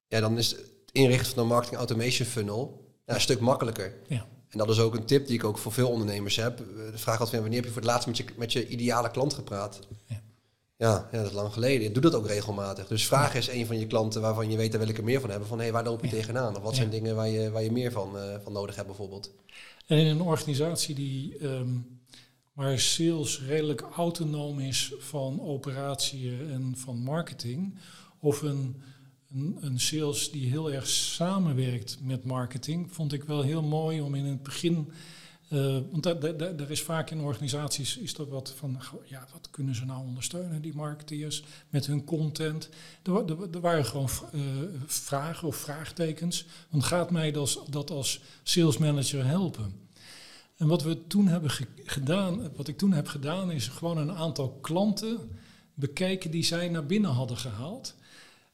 [0.09, 0.61] ja, dan is het
[0.93, 3.95] inrichten van een marketing automation funnel ja, een stuk makkelijker.
[4.09, 4.27] Ja.
[4.49, 6.57] En dat is ook een tip die ik ook voor veel ondernemers heb.
[6.93, 9.35] De vraag altijd, wanneer heb je voor het laatst met je, met je ideale klant
[9.35, 9.79] gepraat?
[10.07, 10.23] Ja.
[10.77, 11.87] Ja, ja, dat is lang geleden.
[11.87, 12.87] Ik doe dat ook regelmatig.
[12.87, 15.21] Dus vraag eens een van je klanten waarvan je weet, daar wil ik er meer
[15.21, 15.49] van hebben.
[15.49, 16.13] Van hé, hey, waar loop je ja.
[16.13, 16.57] tegenaan?
[16.57, 19.31] Of wat zijn dingen waar je, waar je meer van, uh, van nodig hebt bijvoorbeeld?
[19.87, 22.02] En in een organisatie die, um,
[22.53, 27.75] waar sales redelijk autonoom is van operatie en van marketing,
[28.19, 28.83] of een,
[29.33, 34.15] een, een, sales die heel erg samenwerkt met marketing, vond ik wel heel mooi om
[34.15, 34.93] in het begin.
[35.49, 39.85] Uh, want er is vaak in organisaties is er wat van, ja, wat kunnen ze
[39.85, 42.69] nou ondersteunen, die marketeers, met hun content.
[43.03, 44.43] Er, er, waren gewoon uh,
[44.87, 46.47] vragen of vraagtekens.
[46.69, 49.73] Want gaat mij dat, dat als sales manager helpen?
[50.63, 54.13] En wat we toen hebben ge gedaan, wat ik toen heb gedaan, is gewoon een
[54.13, 55.19] aantal klanten
[55.75, 57.95] bekeken die zij naar binnen hadden gehaald.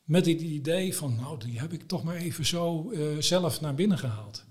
[0.05, 3.75] Met het idee van, nou, die heb ik toch maar even zo uh, zelf naar
[3.75, 4.45] binnen gehaald.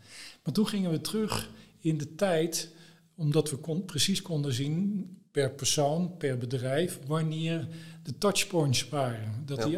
[0.44, 2.74] Maar toen gingen we terug in de tijd,
[3.16, 7.68] omdat we kon, precies konden zien per persoon, per bedrijf, wanneer
[8.04, 9.44] de touchpoints waren.
[9.46, 9.66] Dat ja.
[9.66, 9.78] die,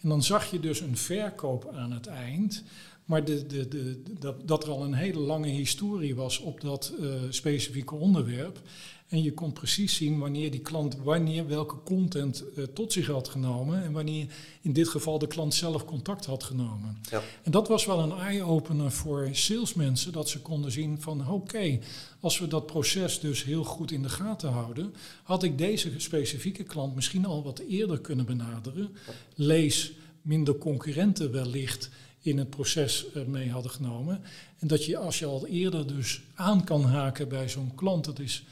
[0.00, 2.62] en dan zag je dus een verkoop aan het eind,
[3.06, 6.92] Maar de, de, de, dat, dat er al een hele lange historie was op dat
[7.00, 8.60] uh, specifieke onderwerp.
[9.08, 13.28] En je kon precies zien wanneer die klant wanneer welke content uh, tot zich had
[13.28, 13.82] genomen.
[13.82, 14.26] En wanneer
[14.60, 16.98] in dit geval de klant zelf contact had genomen.
[17.10, 17.22] Ja.
[17.42, 20.12] En dat was wel een eye-opener voor salesmensen.
[20.12, 21.78] Dat ze konden zien van oké,
[22.20, 24.94] als we dat proces dus heel goed in de gaten houden.
[25.22, 28.96] Had ik deze specifieke klant misschien al wat eerder kunnen benaderen.
[29.34, 29.92] Lees
[30.22, 31.90] minder concurrenten wellicht
[32.26, 34.22] in het proces uh, mee hadden genomen.
[34.58, 38.18] En dat je als je al eerder dus aan kan haken bij zo'n klant, dat
[38.18, 38.44] is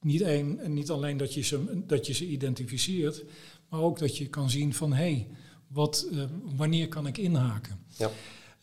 [0.00, 3.22] niet, een, niet alleen dat je, ze, dat je ze identificeert,
[3.68, 5.26] maar ook dat je kan zien van hé, hey,
[5.66, 6.22] wat, uh,
[6.56, 7.78] wanneer kan ik inhaken?
[7.96, 8.10] Ja.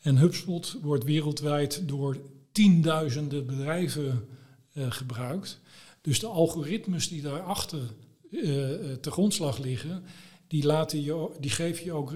[0.02, 2.18] En HubSpot wordt wereldwijd door
[2.52, 4.28] tienduizenden bedrijven
[4.74, 5.60] uh, gebruikt.
[6.02, 7.80] Dus de algoritmes die daarachter
[8.32, 8.42] uh,
[9.02, 10.04] te grondslag liggen,
[10.48, 12.14] die, laten je, die geven je ook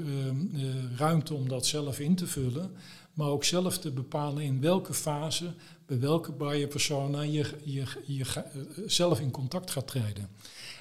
[0.98, 2.72] ruimte om dat zelf in te vullen.
[3.13, 5.54] Maar ook zelf te bepalen in welke fase
[5.86, 8.44] bij welke buyer persona je, je, je, eh,
[8.86, 10.30] zelf in contact gaat treden.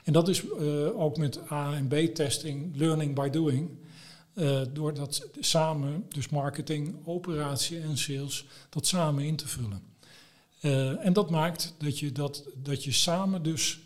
[0.05, 3.71] En dat is uh, ook met A en B testing, learning by doing.
[4.35, 9.83] Uh, door dat samen, dus marketing, operatie en sales, dat samen in te vullen.
[11.03, 13.81] En dat maakt dat je, dat, dat je samen dus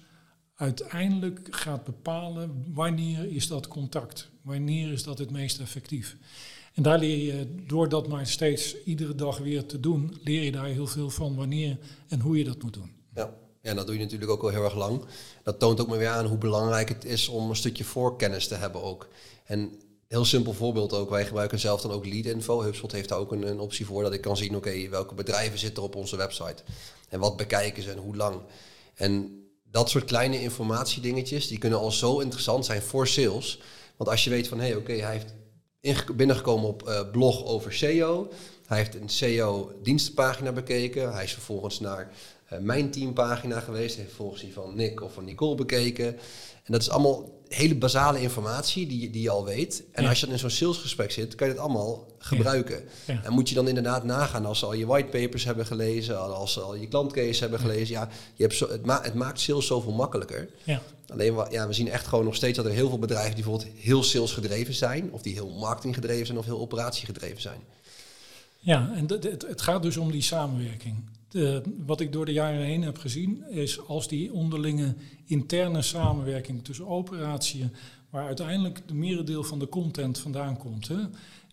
[0.54, 6.16] uiteindelijk gaat bepalen wanneer is dat contact, wanneer is dat het meest effectief.
[6.74, 10.52] En daar leer je, door dat maar steeds iedere dag weer te doen, leer je
[10.52, 12.92] daar heel veel van wanneer en hoe je dat moet doen.
[13.14, 13.42] Ja.
[13.64, 15.04] Ja, en dat doe je natuurlijk ook al heel erg lang.
[15.42, 18.54] Dat toont ook maar weer aan hoe belangrijk het is om een stukje voorkennis te
[18.54, 19.08] hebben ook.
[19.44, 19.72] En
[20.08, 22.62] heel simpel voorbeeld ook, wij gebruiken zelf dan ook lead info.
[22.62, 25.58] HubSpot heeft daar ook een, een optie voor dat ik kan zien, oké, welke bedrijven
[25.58, 26.62] zitten op onze website.
[27.08, 28.40] En wat bekijken ze en hoe lang.
[28.94, 29.43] En
[29.74, 33.60] dat soort kleine informatiedingetjes, die kunnen al zo interessant zijn voor sales.
[33.96, 35.22] Want als je weet van, hé, hey, oké, hij
[35.80, 38.28] heeft binnengekomen op uh, blog over SEO.
[38.66, 41.12] Hij heeft een SEO-dienstenpagina bekeken.
[41.12, 42.12] Hij is vervolgens naar
[42.52, 43.96] uh, mijn teampagina geweest.
[43.96, 46.06] Heeft vervolgens die van Nick of van Nicole bekeken.
[46.64, 49.82] En dat is allemaal hele basale informatie die, die je al weet.
[49.92, 52.82] En als je dan in zo'n salesgesprek zit, kan je het allemaal gebruiken.
[53.06, 56.60] En moet je dan inderdaad nagaan als ze al je whitepapers hebben gelezen, als ze
[56.60, 57.94] al je klantcase hebben gelezen.
[57.94, 60.48] Ja, je hebt zo, het, ma het maakt sales zoveel makkelijker.
[60.62, 60.82] Ja.
[61.08, 63.76] Alleen ja, we zien echt gewoon nog steeds dat er heel veel bedrijven die bijvoorbeeld
[63.76, 67.60] heel sales gedreven zijn, of die heel marketing gedreven zijn, of heel operatie gedreven zijn.
[68.58, 70.96] Ja, en het, het gaat dus om die samenwerking.
[71.34, 74.94] De, wat ik door de jaren heen heb gezien, is als die onderlinge
[75.24, 77.64] interne samenwerking tussen operaties,
[78.10, 80.88] waar uiteindelijk de merendeel van de content vandaan komt.
[80.88, 81.00] Hè,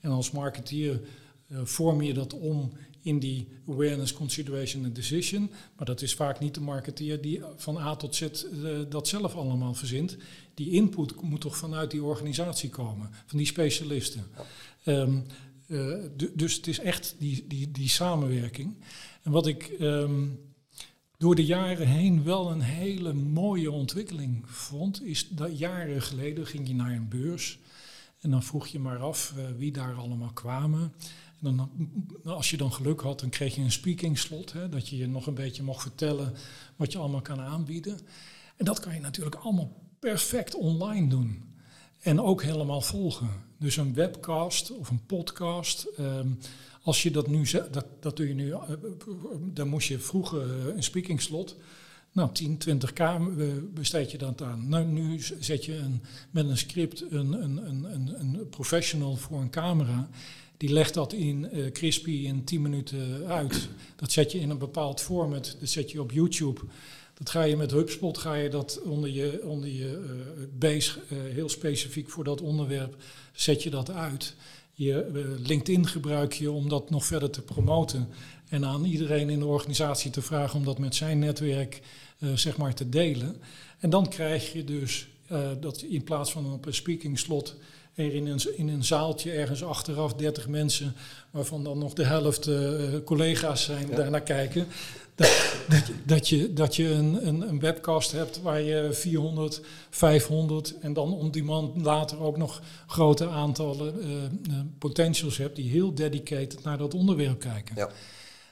[0.02, 1.02] en als marketeer
[1.48, 5.50] uh, vorm je dat om in die awareness, consideration en decision.
[5.76, 9.36] Maar dat is vaak niet de marketeer die van A tot Z uh, dat zelf
[9.36, 10.18] allemaal verzint.
[10.54, 14.24] Die input moet toch vanuit die organisatie komen, van die specialisten.
[14.86, 15.24] Um,
[15.68, 15.96] uh,
[16.34, 18.76] dus het is echt die, die, die samenwerking.
[19.22, 20.40] En wat ik um,
[21.18, 26.68] door de jaren heen wel een hele mooie ontwikkeling vond, is dat jaren geleden ging
[26.68, 27.60] je naar een beurs.
[28.20, 30.94] En dan vroeg je maar af uh, wie daar allemaal kwamen.
[31.42, 31.70] En dan,
[32.24, 34.54] als je dan geluk had, dan kreeg je een speaking slot.
[34.54, 36.34] Hè, dat je je nog een beetje mocht vertellen
[36.76, 38.00] wat je allemaal kan aanbieden.
[38.56, 41.56] En dat kan je natuurlijk allemaal perfect online doen.
[42.00, 43.30] En ook helemaal volgen.
[43.60, 45.88] Dus een webcast of een podcast.
[46.00, 46.38] Um,
[46.82, 48.62] als je dat nu dat, dat doe je nu, uh,
[49.54, 51.56] dan moest je vroeger een speaking slot.
[52.12, 53.04] Nou, 10, 20k
[53.74, 54.70] besteed je dat aan.
[54.70, 59.50] Nou, nu zet je een, met een script een, een, een, een professional voor een
[59.50, 60.10] camera.
[60.58, 63.70] Die legt dat in crispy in 10 minuten uit.
[63.96, 65.58] Dat zet je in een bepaald format.
[65.60, 66.62] Dat zet je op YouTube.
[67.14, 70.00] Dat ga je met HubSpot, ga je dat onder je, onder je
[70.58, 72.96] base, heel specifiek voor dat onderwerp,
[73.32, 74.36] zet je dat uit.
[74.74, 75.10] Je
[75.44, 78.10] LinkedIn gebruik je om dat nog verder te promoten.
[78.50, 81.82] En aan iedereen in de organisatie te vragen om dat met zijn netwerk
[82.36, 83.36] zeg maar te delen.
[83.80, 85.08] En dan krijg je dus
[85.60, 87.56] dat in plaats van op een speaking slot
[87.94, 90.96] er in een, in een zaaltje ergens achteraf 30 mensen,
[91.32, 93.96] waarvan dan nog de helft uh, collega's zijn, ja.
[93.96, 94.68] daarnaar kijken.
[95.16, 99.62] Dat, dat, je, dat je, dat je een, een, een, webcast hebt waar je 400,
[99.90, 104.08] 500 en dan on demand later ook nog grote aantallen
[104.50, 107.76] uh, potentials hebt die heel dedicated naar dat onderwerp kijken.
[107.76, 107.90] Ja.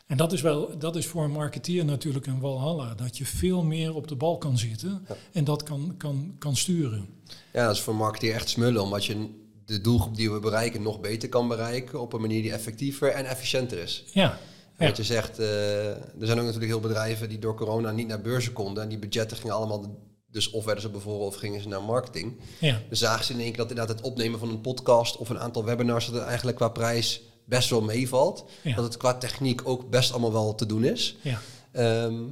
[0.09, 2.93] En dat is, wel, dat is voor een marketeer natuurlijk een walhalla.
[2.95, 5.15] Dat je veel meer op de bal kan zitten ja.
[5.31, 7.07] en dat kan, kan, kan sturen.
[7.53, 8.81] Ja, dat is voor een marketeer echt smullen.
[8.81, 9.29] Omdat je
[9.65, 12.01] de doelgroep die we bereiken nog beter kan bereiken.
[12.01, 14.03] Op een manier die effectiever en efficiënter is.
[14.13, 14.39] Ja.
[14.87, 18.21] Wat je zegt, uh, er zijn ook natuurlijk heel bedrijven die door corona niet naar
[18.21, 18.83] beurzen konden.
[18.83, 19.97] En die budgetten gingen allemaal
[20.31, 22.39] dus of werden ze bevoren of gingen ze naar marketing.
[22.59, 22.81] Ja.
[22.89, 25.39] Dus zagen ze in één keer dat inderdaad het opnemen van een podcast of een
[25.39, 28.45] aantal webinars dat het eigenlijk qua prijs best wel meevalt.
[28.61, 28.75] Ja.
[28.75, 31.17] Dat het qua techniek ook best allemaal wel te doen is.
[31.21, 31.39] Ja.
[31.71, 32.23] Ehm,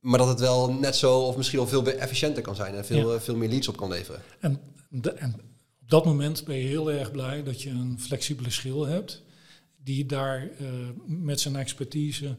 [0.00, 3.08] maar dat het wel net zo of misschien wel veel efficiënter kan zijn en veel,
[3.10, 3.14] Ja.
[3.16, 4.20] eh, veel meer leads op kan leveren.
[4.40, 5.34] En, de- en
[5.82, 9.22] op dat moment ben je heel erg blij dat je een flexibele schil hebt.
[9.86, 10.66] Die daar eh,
[11.06, 12.36] met zijn expertise.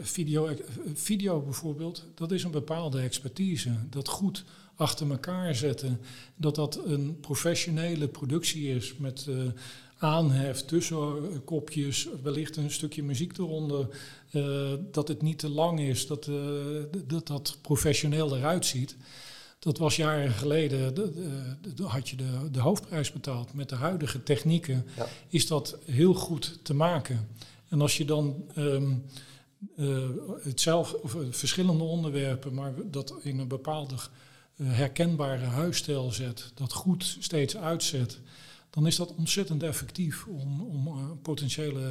[0.00, 0.48] Video,
[0.94, 3.70] video bijvoorbeeld, dat is een bepaalde expertise.
[3.90, 4.44] Dat goed
[4.76, 6.00] achter elkaar zetten.
[6.36, 9.36] Dat dat een professionele productie is met eh,
[9.98, 13.88] aanhef, tussenkopjes, wellicht een stukje muziek eronder.
[14.30, 16.30] eh, dat het niet te lang is, dat
[17.06, 18.96] dat, dat professioneel eruit ziet.
[19.60, 21.12] Dat was jaren geleden, de,
[21.60, 23.54] de, de- had je de, de hoofdprijs betaald.
[23.54, 25.06] Met de huidige technieken Ja.
[25.28, 27.28] is dat heel goed te maken.
[27.68, 28.92] En als je dan ehm
[29.76, 30.08] eh,
[30.42, 36.72] hetzelfde, of eh, verschillende onderwerpen, maar dat in een bepaalde eh, herkenbare huisstijl zet, dat
[36.72, 38.18] goed steeds uitzet,
[38.70, 41.90] dan is dat ontzettend effectief om, om potentiële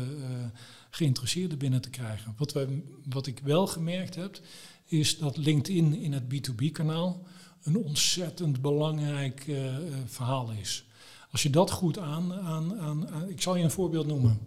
[0.90, 2.34] geïnteresseerden binnen te krijgen.
[2.38, 4.40] Wat, wij, wat ik wel gemerkt heb,
[4.86, 7.22] is dat LinkedIn in het B2B-kanaal
[7.64, 10.86] een ontzettend belangrijk eh, eh, verhaal is.
[11.32, 14.40] Als je dat goed aan, aan, aan, Ik zal je een voorbeeld noemen.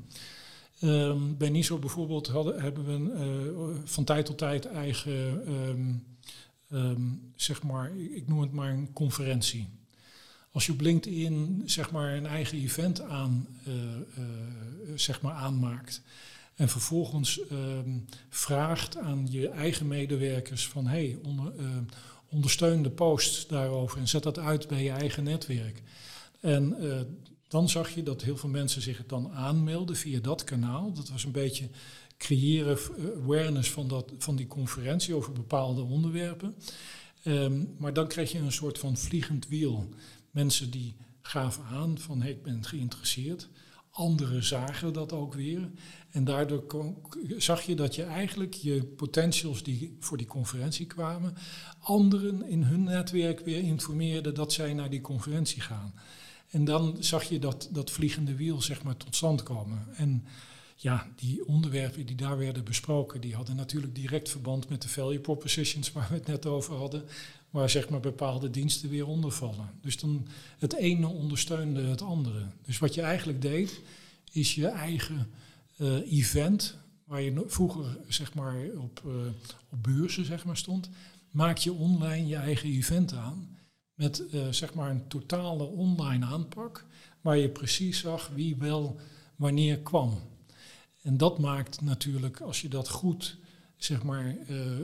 [0.81, 5.93] Ehm, bij NISO bijvoorbeeld hadden, hebben we een, eh, van tijd tot tijd eigen, ehm,
[6.69, 7.03] ehm,
[7.37, 9.69] zeg maar, ik noem het maar een conferentie.
[10.53, 13.47] Als je op LinkedIn zeg maar een eigen event aan,
[14.95, 16.03] zeg maar aanmaakt
[16.55, 17.41] en vervolgens
[18.29, 21.53] vraagt aan je eigen medewerkers van hey, onder,
[22.33, 25.83] ondersteun de post daarover en zet dat uit bij je eigen netwerk.
[26.41, 27.01] En eh,
[27.49, 30.93] dan zag je dat heel veel mensen zich dan aanmelden via dat kanaal.
[30.93, 31.69] Dat was een beetje
[32.17, 36.55] creëren eh, awareness van, dat, van die conferentie over bepaalde onderwerpen.
[37.23, 39.89] Ehm, maar dan kreeg je een soort van vliegend wiel.
[40.31, 43.49] Mensen die gaven aan van hey, ik ben geïnteresseerd.
[43.93, 45.71] Anderen zagen dat ook weer.
[46.11, 46.65] En daardoor
[47.37, 51.35] zag je dat je eigenlijk je potentials die voor die conferentie kwamen,
[51.79, 55.95] anderen in hun netwerk weer informeerde dat zij naar die conferentie gaan.
[56.49, 59.87] En dan zag je dat, dat vliegende wiel zeg maar tot stand komen.
[59.97, 60.25] En
[60.77, 65.21] ja, die onderwerpen die daar werden besproken, die hadden natuurlijk direct verband met de value
[65.21, 67.05] propositions waar we het net over hadden,
[67.53, 69.71] waar zeg maar bepaalde diensten weer onder vallen.
[69.81, 70.27] Dus dan
[70.59, 72.47] het ene ondersteunde het andere.
[72.65, 73.81] Dus wat je eigenlijk deed,
[74.33, 75.31] is je eigen
[75.77, 79.13] eh, event, waar je vroeger zeg maar op, eh,
[79.71, 80.91] op beurzen zeg maar stond,
[81.31, 83.59] maak je online je eigen event aan
[83.95, 86.87] met eh, zeg maar een totale online aanpak,
[87.21, 89.01] waar je precies zag wie wel
[89.37, 90.19] wanneer kwam.
[91.03, 93.37] En dat maakt natuurlijk, als je dat goed
[93.77, 94.37] zeg maar,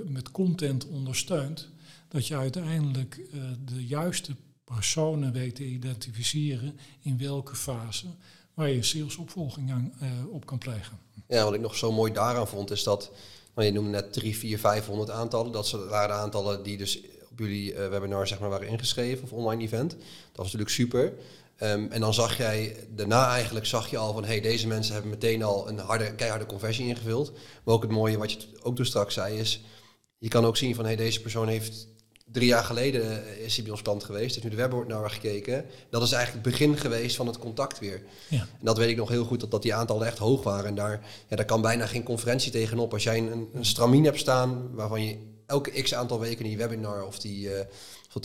[0.06, 1.68] met content ondersteunt,
[2.08, 8.06] dat je uiteindelijk eh, de juiste personen weet te identificeren in welke fase
[8.54, 10.98] waar je salesopvolging aan, eh, op kan plegen.
[11.28, 13.10] Ja, wat ik nog zo mooi daaraan vond, is dat,
[13.54, 15.52] nou, je noemde net 3, 4, 500 aantallen.
[15.52, 19.32] Dat waren de aantallen die dus op jullie eh, webinar zeg maar, waren ingeschreven, of
[19.32, 19.90] online event.
[19.90, 19.98] Dat
[20.32, 21.12] was natuurlijk super.
[21.56, 25.10] Ehm, en dan zag jij, daarna eigenlijk zag je al van, hey, deze mensen hebben
[25.10, 27.32] meteen al een harde, keiharde conversie ingevuld.
[27.64, 29.62] Maar ook het mooie, wat je ook toen straks zei, is,
[30.18, 31.88] je kan ook zien van, hey, deze persoon heeft
[32.32, 35.64] drie jaar geleden eh, is hij bij ons klant geweest, heeft nu de webinar gekeken.
[35.90, 38.02] Dat is eigenlijk het begin geweest van het contact weer.
[38.28, 38.40] Ja.
[38.40, 40.66] En dat weet ik nog heel goed, dat, dat die aantallen echt hoog waren.
[40.66, 42.92] En daar, ja, daar kan bijna geen conferentie tegenop.
[42.92, 47.06] Als jij een, een stramien hebt staan, waarvan je elke x aantal weken die webinar
[47.06, 47.66] of die eh,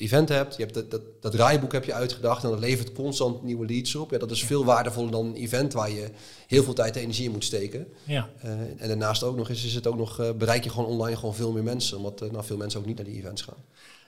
[0.02, 0.56] event hebt.
[0.56, 3.96] Je hebt dat, dat, dat draaiboek heb je uitgedacht en dat levert constant nieuwe leads
[3.96, 4.12] op.
[4.12, 6.10] Ja, dat is veel waardevoller dan een event waar je
[6.48, 7.88] heel veel tijd en energie in moet steken.
[8.04, 10.90] Ja, Eh, en daarnaast ook nog is, is het ook nog, eh, bereik je gewoon
[10.90, 11.98] online gewoon veel meer mensen.
[11.98, 13.64] Omdat eh, nou, veel mensen ook niet naar die events gaan.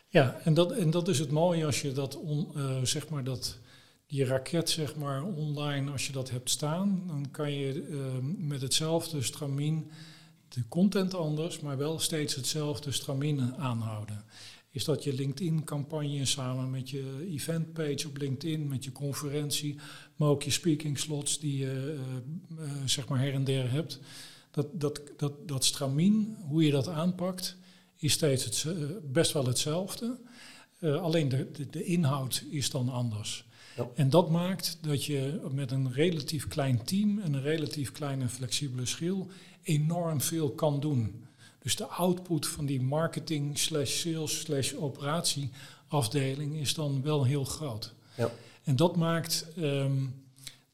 [0.10, 2.52] ja en, dat, en dat is het mooie als je dat, on,
[2.84, 3.58] zeg maar dat,
[4.08, 7.98] die raket zeg maar online, als je dat hebt staan, dan kan je eh,
[8.38, 9.91] met hetzelfde stramien
[10.50, 14.24] de content anders, maar wel steeds hetzelfde stramien aanhouden.
[14.75, 19.75] Is dat je LinkedIn-campagne samen met je eventpage op LinkedIn, met je conferentie,
[20.15, 21.97] maar ook je speaking slots die je
[22.57, 23.99] eh, eh, zeg maar her en der hebt.
[24.51, 27.57] Dat, dat, dat, dat stramien, hoe je dat aanpakt,
[27.97, 30.17] is steeds het, eh, best wel hetzelfde.
[30.81, 33.45] Alleen de, de, de inhoud is dan anders.
[33.75, 33.89] Ja.
[33.93, 38.86] En dat maakt dat je met een relatief klein team en een relatief kleine flexibele
[38.86, 39.28] schil
[39.63, 41.24] enorm veel kan doen.
[41.66, 47.93] Dus de output van die marketing slash sales slash operatieafdeling is dan wel heel groot.
[48.18, 48.32] Ja.
[48.63, 50.05] En dat maakt ehm,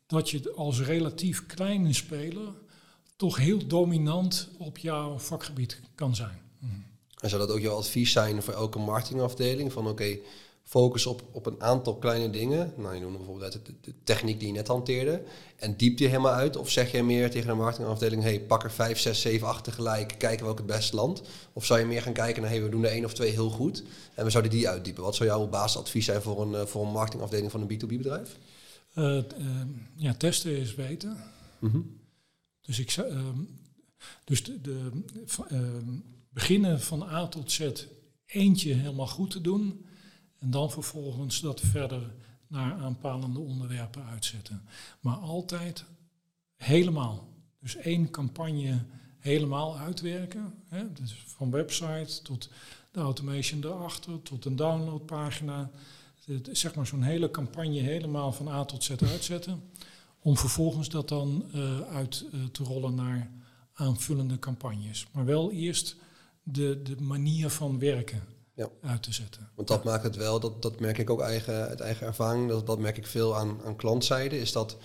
[0.07, 2.53] dat je als relatief kleine speler
[3.15, 6.41] toch heel dominant op jouw vakgebied kan zijn.
[7.19, 9.71] En zou dat ook jouw advies zijn voor elke marketingafdeling?
[9.71, 10.17] Van oké,
[10.71, 12.73] focus op, op een aantal kleine dingen.
[12.77, 15.23] Nou, je noemde bijvoorbeeld de, de, techniek die je net hanteerde.
[15.55, 16.57] En diep die helemaal uit?
[16.57, 20.15] Of zeg je meer tegen de marketingafdeling, hey, pak er vijf, zes, zeven, acht tegelijk,
[20.17, 21.21] kijken welk het best land?
[21.53, 23.49] Of zou je meer gaan kijken naar, hey, we doen er één of twee heel
[23.49, 23.83] goed
[24.15, 25.03] en we zouden die uitdiepen?
[25.03, 28.37] Wat zou jouw basisadvies zijn voor een, voor een marketingafdeling van een B2B-bedrijf?
[28.95, 29.23] Uh, uh,
[29.95, 31.17] ja, testen is weten.
[31.59, 31.79] Mhm.
[32.61, 33.19] Dus ik zou, uh,
[34.23, 34.89] dus de, de
[35.47, 35.97] ehm,
[36.29, 37.71] beginnen van A tot Z
[38.25, 39.85] eentje helemaal goed te doen
[40.41, 42.13] en dan vervolgens dat verder
[42.47, 44.61] naar aanpalende onderwerpen uitzetten.
[44.99, 45.85] Maar altijd
[46.57, 47.27] helemaal.
[47.59, 48.85] Dus één campagne
[49.19, 50.53] helemaal uitwerken.
[50.67, 50.93] Hè?
[50.93, 52.49] Dus van website tot
[52.91, 55.69] de automation erachter, tot een downloadpagina.
[56.51, 59.63] Zeg maar zo'n hele campagne helemaal van A tot Z uitzetten.
[60.19, 63.31] Om vervolgens dat dan uh, uit uh, te rollen naar
[63.73, 65.07] aanvullende campagnes.
[65.11, 65.95] Maar wel eerst
[66.43, 68.23] de, de manier van werken
[68.81, 68.89] ja.
[68.89, 69.49] uit te zetten.
[69.55, 72.67] Want dat maakt het wel, dat, dat merk ik ook eigen, uit eigen ervaring, dat,
[72.67, 74.77] dat merk ik veel aan, aan klantzijde, is dat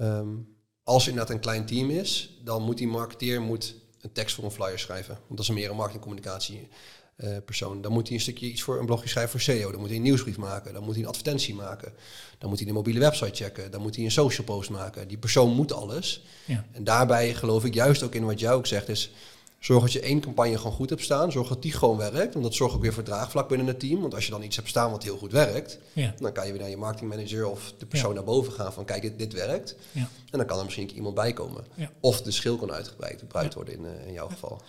[0.00, 4.34] um, als er inderdaad een klein team is, dan moet die marketeer moet een tekst
[4.34, 5.14] voor een flyer schrijven.
[5.14, 6.68] Want dat is meer een marketingcommunicatie.
[7.16, 7.80] Uh, persoon.
[7.80, 9.70] Dan moet hij een stukje iets voor een blogje schrijven voor SEO.
[9.70, 10.72] Dan moet hij een nieuwsbrief maken.
[10.72, 11.92] Dan moet hij een advertentie maken.
[12.38, 13.70] Dan moet hij een mobiele website checken.
[13.70, 15.08] Dan moet hij een social post maken.
[15.08, 16.24] Die persoon moet alles.
[16.44, 16.66] Ja.
[16.72, 19.10] En daarbij geloof ik juist ook in wat jij ook zegt, is
[19.58, 21.32] Zorg dat je één campagne gewoon goed hebt staan.
[21.32, 22.32] Zorg dat die gewoon werkt.
[22.32, 24.00] Want dat zorgt ook weer voor draagvlak binnen het team.
[24.00, 26.14] Want als je dan iets hebt staan wat heel goed werkt, ja.
[26.18, 29.02] dan kan je weer naar je marketingmanager of de persoon naar boven gaan van kijk,
[29.02, 29.76] dit, dit werkt.
[29.92, 30.08] Ja.
[30.30, 31.64] En dan kan er misschien iemand bij komen.
[32.00, 34.62] Of de schil kan uitgebreid worden in, uh, in jouw geval.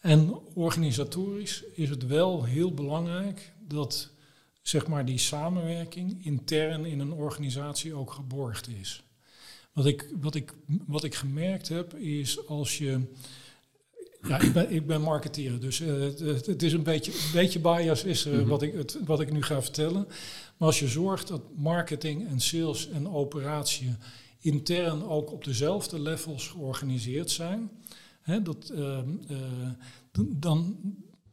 [0.00, 4.10] En organisatorisch is het wel heel belangrijk dat
[4.62, 9.02] zeg maar, die samenwerking intern in een organisatie ook geborgd is.
[9.72, 10.54] Wat ik, wat ik,
[10.86, 13.00] wat ik gemerkt heb is als je
[14.22, 17.58] ja, ik ben, ik ben marketeer, dus uh, het, het, is een beetje, een beetje
[17.58, 20.06] bias is uh, wat, ik, het, wat ik nu ga vertellen.
[20.56, 23.94] Maar als je zorgt dat marketing en sales en operatie
[24.38, 27.70] intern ook op dezelfde levels georganiseerd zijn,
[28.20, 28.98] hè, dat, uh,
[30.12, 30.76] dan,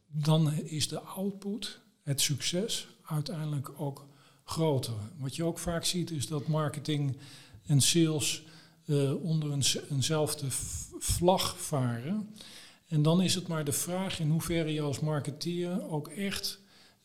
[0.07, 4.05] dan is de output, het succes, uiteindelijk ook
[4.43, 4.93] groter.
[5.17, 7.17] Wat je ook vaak ziet is dat marketing
[7.65, 8.43] en sales
[9.21, 10.45] onder een, eenzelfde
[10.99, 12.29] vlag varen.
[12.87, 16.59] En dan is het maar de vraag in hoeverre je als marketeer ook echt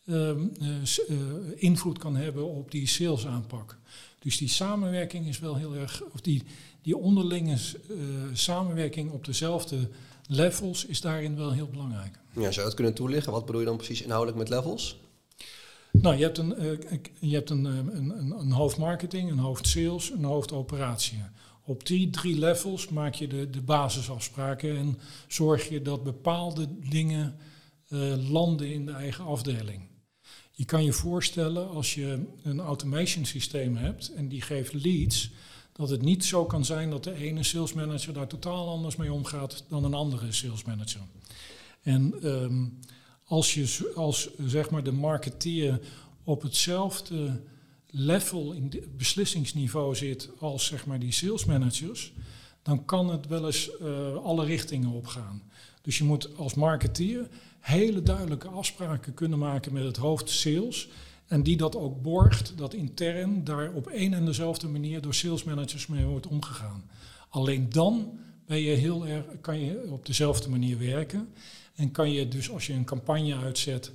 [0.05, 1.17] um, uh,
[1.55, 3.77] invloed kan hebben op die salesaanpak.
[4.19, 6.43] Dus die samenwerking is wel heel erg, of die,
[6.81, 7.57] die onderlinge
[7.89, 7.97] uh,
[8.33, 9.89] samenwerking op dezelfde
[10.27, 12.19] levels is daarin wel heel belangrijk.
[12.33, 13.31] Ja, zou je dat kunnen toelichten?
[13.31, 15.01] Wat bedoel je dan precies inhoudelijk met levels?
[15.91, 16.55] Nou, je hebt een,
[17.19, 21.23] je hebt een, een, een, een hoofd marketing, een hoofd sales, een hoofd operatie.
[21.65, 27.35] Op die drie levels maak je de, de basisafspraken en zorg je dat bepaalde dingen
[27.89, 29.87] uh, landen in de eigen afdeling.
[30.51, 35.31] Je kan je voorstellen als je een automation systeem hebt en die geeft leads,
[35.73, 39.13] dat het niet zo kan zijn dat de ene sales manager daar totaal anders mee
[39.13, 41.01] omgaat dan een andere sales manager.
[41.81, 42.79] En um,
[43.23, 45.79] als je als zeg maar de marketeer
[46.23, 47.41] op hetzelfde
[47.95, 52.13] level in beslissingsniveau zit als zeg maar die sales managers,
[52.61, 55.41] dan kan het wel eens uh, alle richtingen opgaan.
[55.81, 57.27] Dus je moet als marketeer
[57.59, 60.89] hele duidelijke afspraken kunnen maken met het hoofd sales.
[61.27, 65.43] En die dat ook borgt, dat intern daar op één en dezelfde manier door sales
[65.43, 66.83] managers mee wordt omgegaan.
[67.29, 71.33] Alleen dan ben je heel erg, kan je op dezelfde manier werken.
[71.75, 73.91] En kan je dus als je een campagne uitzet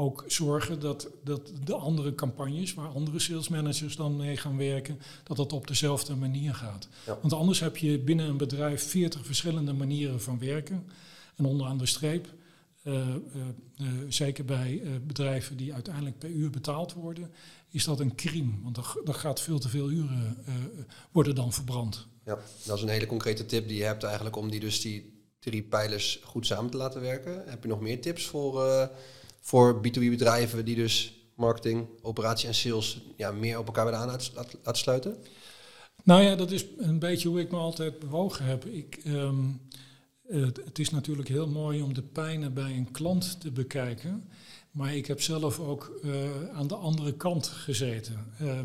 [0.00, 5.00] ook zorgen dat, dat de andere campagnes, waar andere sales managers dan mee gaan werken,
[5.24, 6.88] dat dat op dezelfde manier gaat.
[7.04, 10.86] Want anders heb je binnen een bedrijf 40 verschillende manieren van werken.
[11.36, 12.26] En onderaan de streep,
[12.82, 13.06] uh, uh,
[13.80, 17.30] uh, zeker bij bedrijven die uiteindelijk per uur betaald worden,
[17.70, 18.52] is dat een crime.
[18.62, 20.36] Want er, gaat veel te veel uren
[21.12, 22.06] worden dan verbrand.
[22.24, 25.22] Ja, dat is een hele concrete tip die je hebt eigenlijk om die dus die
[25.38, 27.42] drie pijlers goed samen te laten werken.
[27.46, 28.62] Heb je nog meer tips voor
[29.48, 34.20] voor B2B bedrijven die dus marketing, operatie en sales ja, meer op elkaar willen aan
[34.34, 35.16] laten sluiten?
[36.04, 38.64] Nou ja, dat is een beetje hoe ik me altijd bewogen heb.
[38.64, 39.60] Ik, um,
[40.28, 44.28] het, is natuurlijk heel mooi om de pijnen bij een klant te bekijken.
[44.70, 48.32] Maar ik heb zelf ook uh, aan de andere kant gezeten.
[48.42, 48.60] Uh,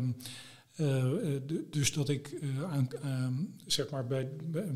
[1.70, 4.28] dus dat ik uh, aan, um, zeg maar bij,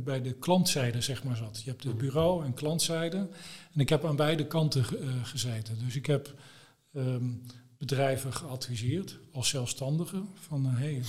[0.05, 1.63] bij de klantzijde zeg maar, zat.
[1.63, 3.29] Je hebt de bureau- en klantzijde.
[3.73, 4.85] En ik heb aan beide kanten
[5.23, 5.79] gezeten.
[5.85, 6.35] Dus ik heb
[6.93, 7.43] um,
[7.79, 10.23] bedrijven geadviseerd als zelfstandige.
[10.35, 11.03] Van hey,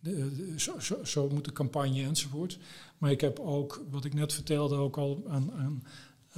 [0.00, 2.58] de, zo, zo, zo, moet de campagne enzovoort.
[2.98, 5.82] Maar ik heb ook, wat ik net vertelde, ook al aan, aan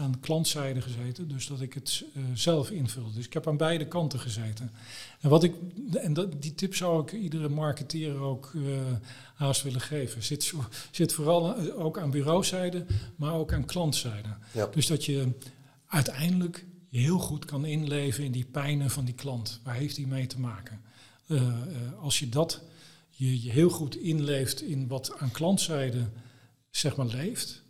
[0.01, 3.15] aan klantzijde gezeten, dus dat ik het uh, zelf invulde.
[3.15, 4.71] Dus ik heb aan beide kanten gezeten.
[5.21, 5.55] En, wat ik,
[5.93, 8.79] en dat, die tip zou ik iedere marketeer ook uh,
[9.35, 10.23] haast willen geven.
[10.23, 10.53] Zit,
[10.91, 12.87] zit vooral ook aan bureauzijde,
[13.17, 14.37] maar ook aan klantzijde.
[14.53, 14.67] Ja.
[14.67, 15.29] Dus dat je
[15.87, 19.61] uiteindelijk heel goed kan inleven in die pijnen van die klant.
[19.63, 20.81] Waar heeft hij mee te maken?
[21.27, 21.43] Uh,
[22.01, 22.63] als je dat
[23.11, 26.09] je, je heel goed inleeft in wat aan klantzijde
[26.71, 27.63] zeg maar leeft,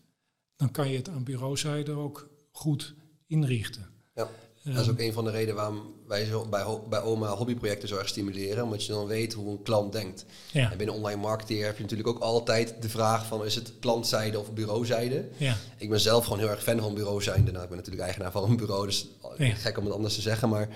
[0.61, 2.95] dan kan je het aan bureauzijde ook goed
[3.27, 3.87] inrichten.
[4.15, 4.29] Ja.
[4.63, 7.97] Dat is ook een van de redenen waarom wij zo bij, bij OMA hobbyprojecten zo
[7.97, 8.65] erg stimuleren.
[8.65, 10.25] Omdat je dan weet hoe een klant denkt.
[10.53, 10.71] Ja.
[10.71, 14.39] En binnen online marketeer heb je natuurlijk ook altijd de vraag van is het klantzijde
[14.39, 15.29] of bureauzijde.
[15.37, 15.57] Ja.
[15.77, 17.51] Ik ben zelf gewoon heel erg fan van bureauzijde.
[17.51, 19.09] Nou, ik ben natuurlijk eigenaar van een bureau, dus
[19.39, 20.49] gek om het anders te zeggen.
[20.49, 20.69] Maar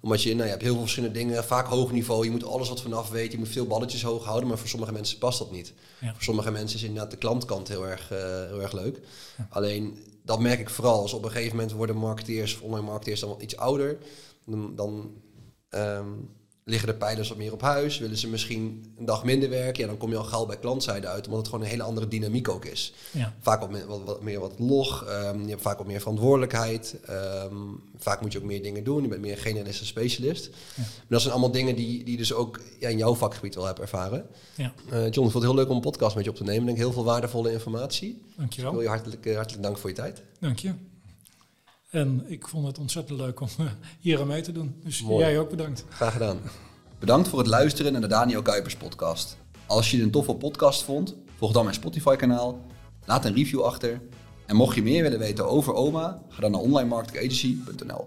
[0.00, 2.24] omdat je, nou, je hebt heel veel verschillende dingen, vaak hoog niveau.
[2.24, 4.48] Je moet alles wat vanaf weet, je moet veel balletjes hoog houden.
[4.48, 5.72] Maar voor sommige mensen past dat niet.
[6.00, 9.00] Voor sommige mensen is inderdaad de klantkant heel erg, uh, heel erg leuk.
[9.48, 13.20] Alleen dat merk ik vooral als op een gegeven moment worden marketeers of online marketeers
[13.20, 13.98] dan wel iets ouder.
[14.46, 15.22] Dan, dan
[15.68, 16.12] ehm,
[16.64, 17.98] liggen de pijlers wat meer op huis.
[17.98, 19.82] Willen ze misschien een dag minder werken?
[19.82, 22.08] Ja, dan kom je al gauw bij klantzijde uit, omdat het gewoon een hele andere
[22.08, 22.92] dynamiek ook is.
[23.10, 23.34] Ja.
[23.40, 26.96] Vaak wat, meer, wat, wat, meer wat log, um, je hebt vaak wat meer verantwoordelijkheid.
[27.06, 27.54] Ehm,
[27.96, 30.50] vaak moet je ook meer dingen doen, je bent meer generalist en specialist.
[30.74, 30.82] Ja.
[31.08, 34.26] dat zijn allemaal dingen die, die dus ook ja, in jouw vakgebied wel hebt ervaren.
[34.54, 34.72] Ja.
[34.92, 36.60] Uh, John, ik vond het heel leuk om een podcast met je op te nemen.
[36.60, 38.22] Ik denk heel veel waardevolle informatie.
[38.36, 38.46] Dankjewel.
[38.72, 40.22] Dus ik wil je hartelijk, uh, hartelijk dank voor je tijd.
[40.40, 40.72] Dank je.
[41.94, 43.66] En ik vond het ontzettend leuk om uh,
[44.00, 44.74] hier aan mee te doen.
[44.84, 45.84] Dus jij ook bedankt.
[45.88, 46.38] Graag gedaan.
[46.98, 49.36] Bedankt voor het luisteren naar de Daniel Kuipers podcast.
[49.66, 52.60] Als je het een toffe podcast vond, volg dan mijn Spotify kanaal,
[53.04, 54.00] laat een review achter.
[54.46, 58.06] En mocht je meer willen weten over OMA, ga dan naar onlinemarketingagency.nl.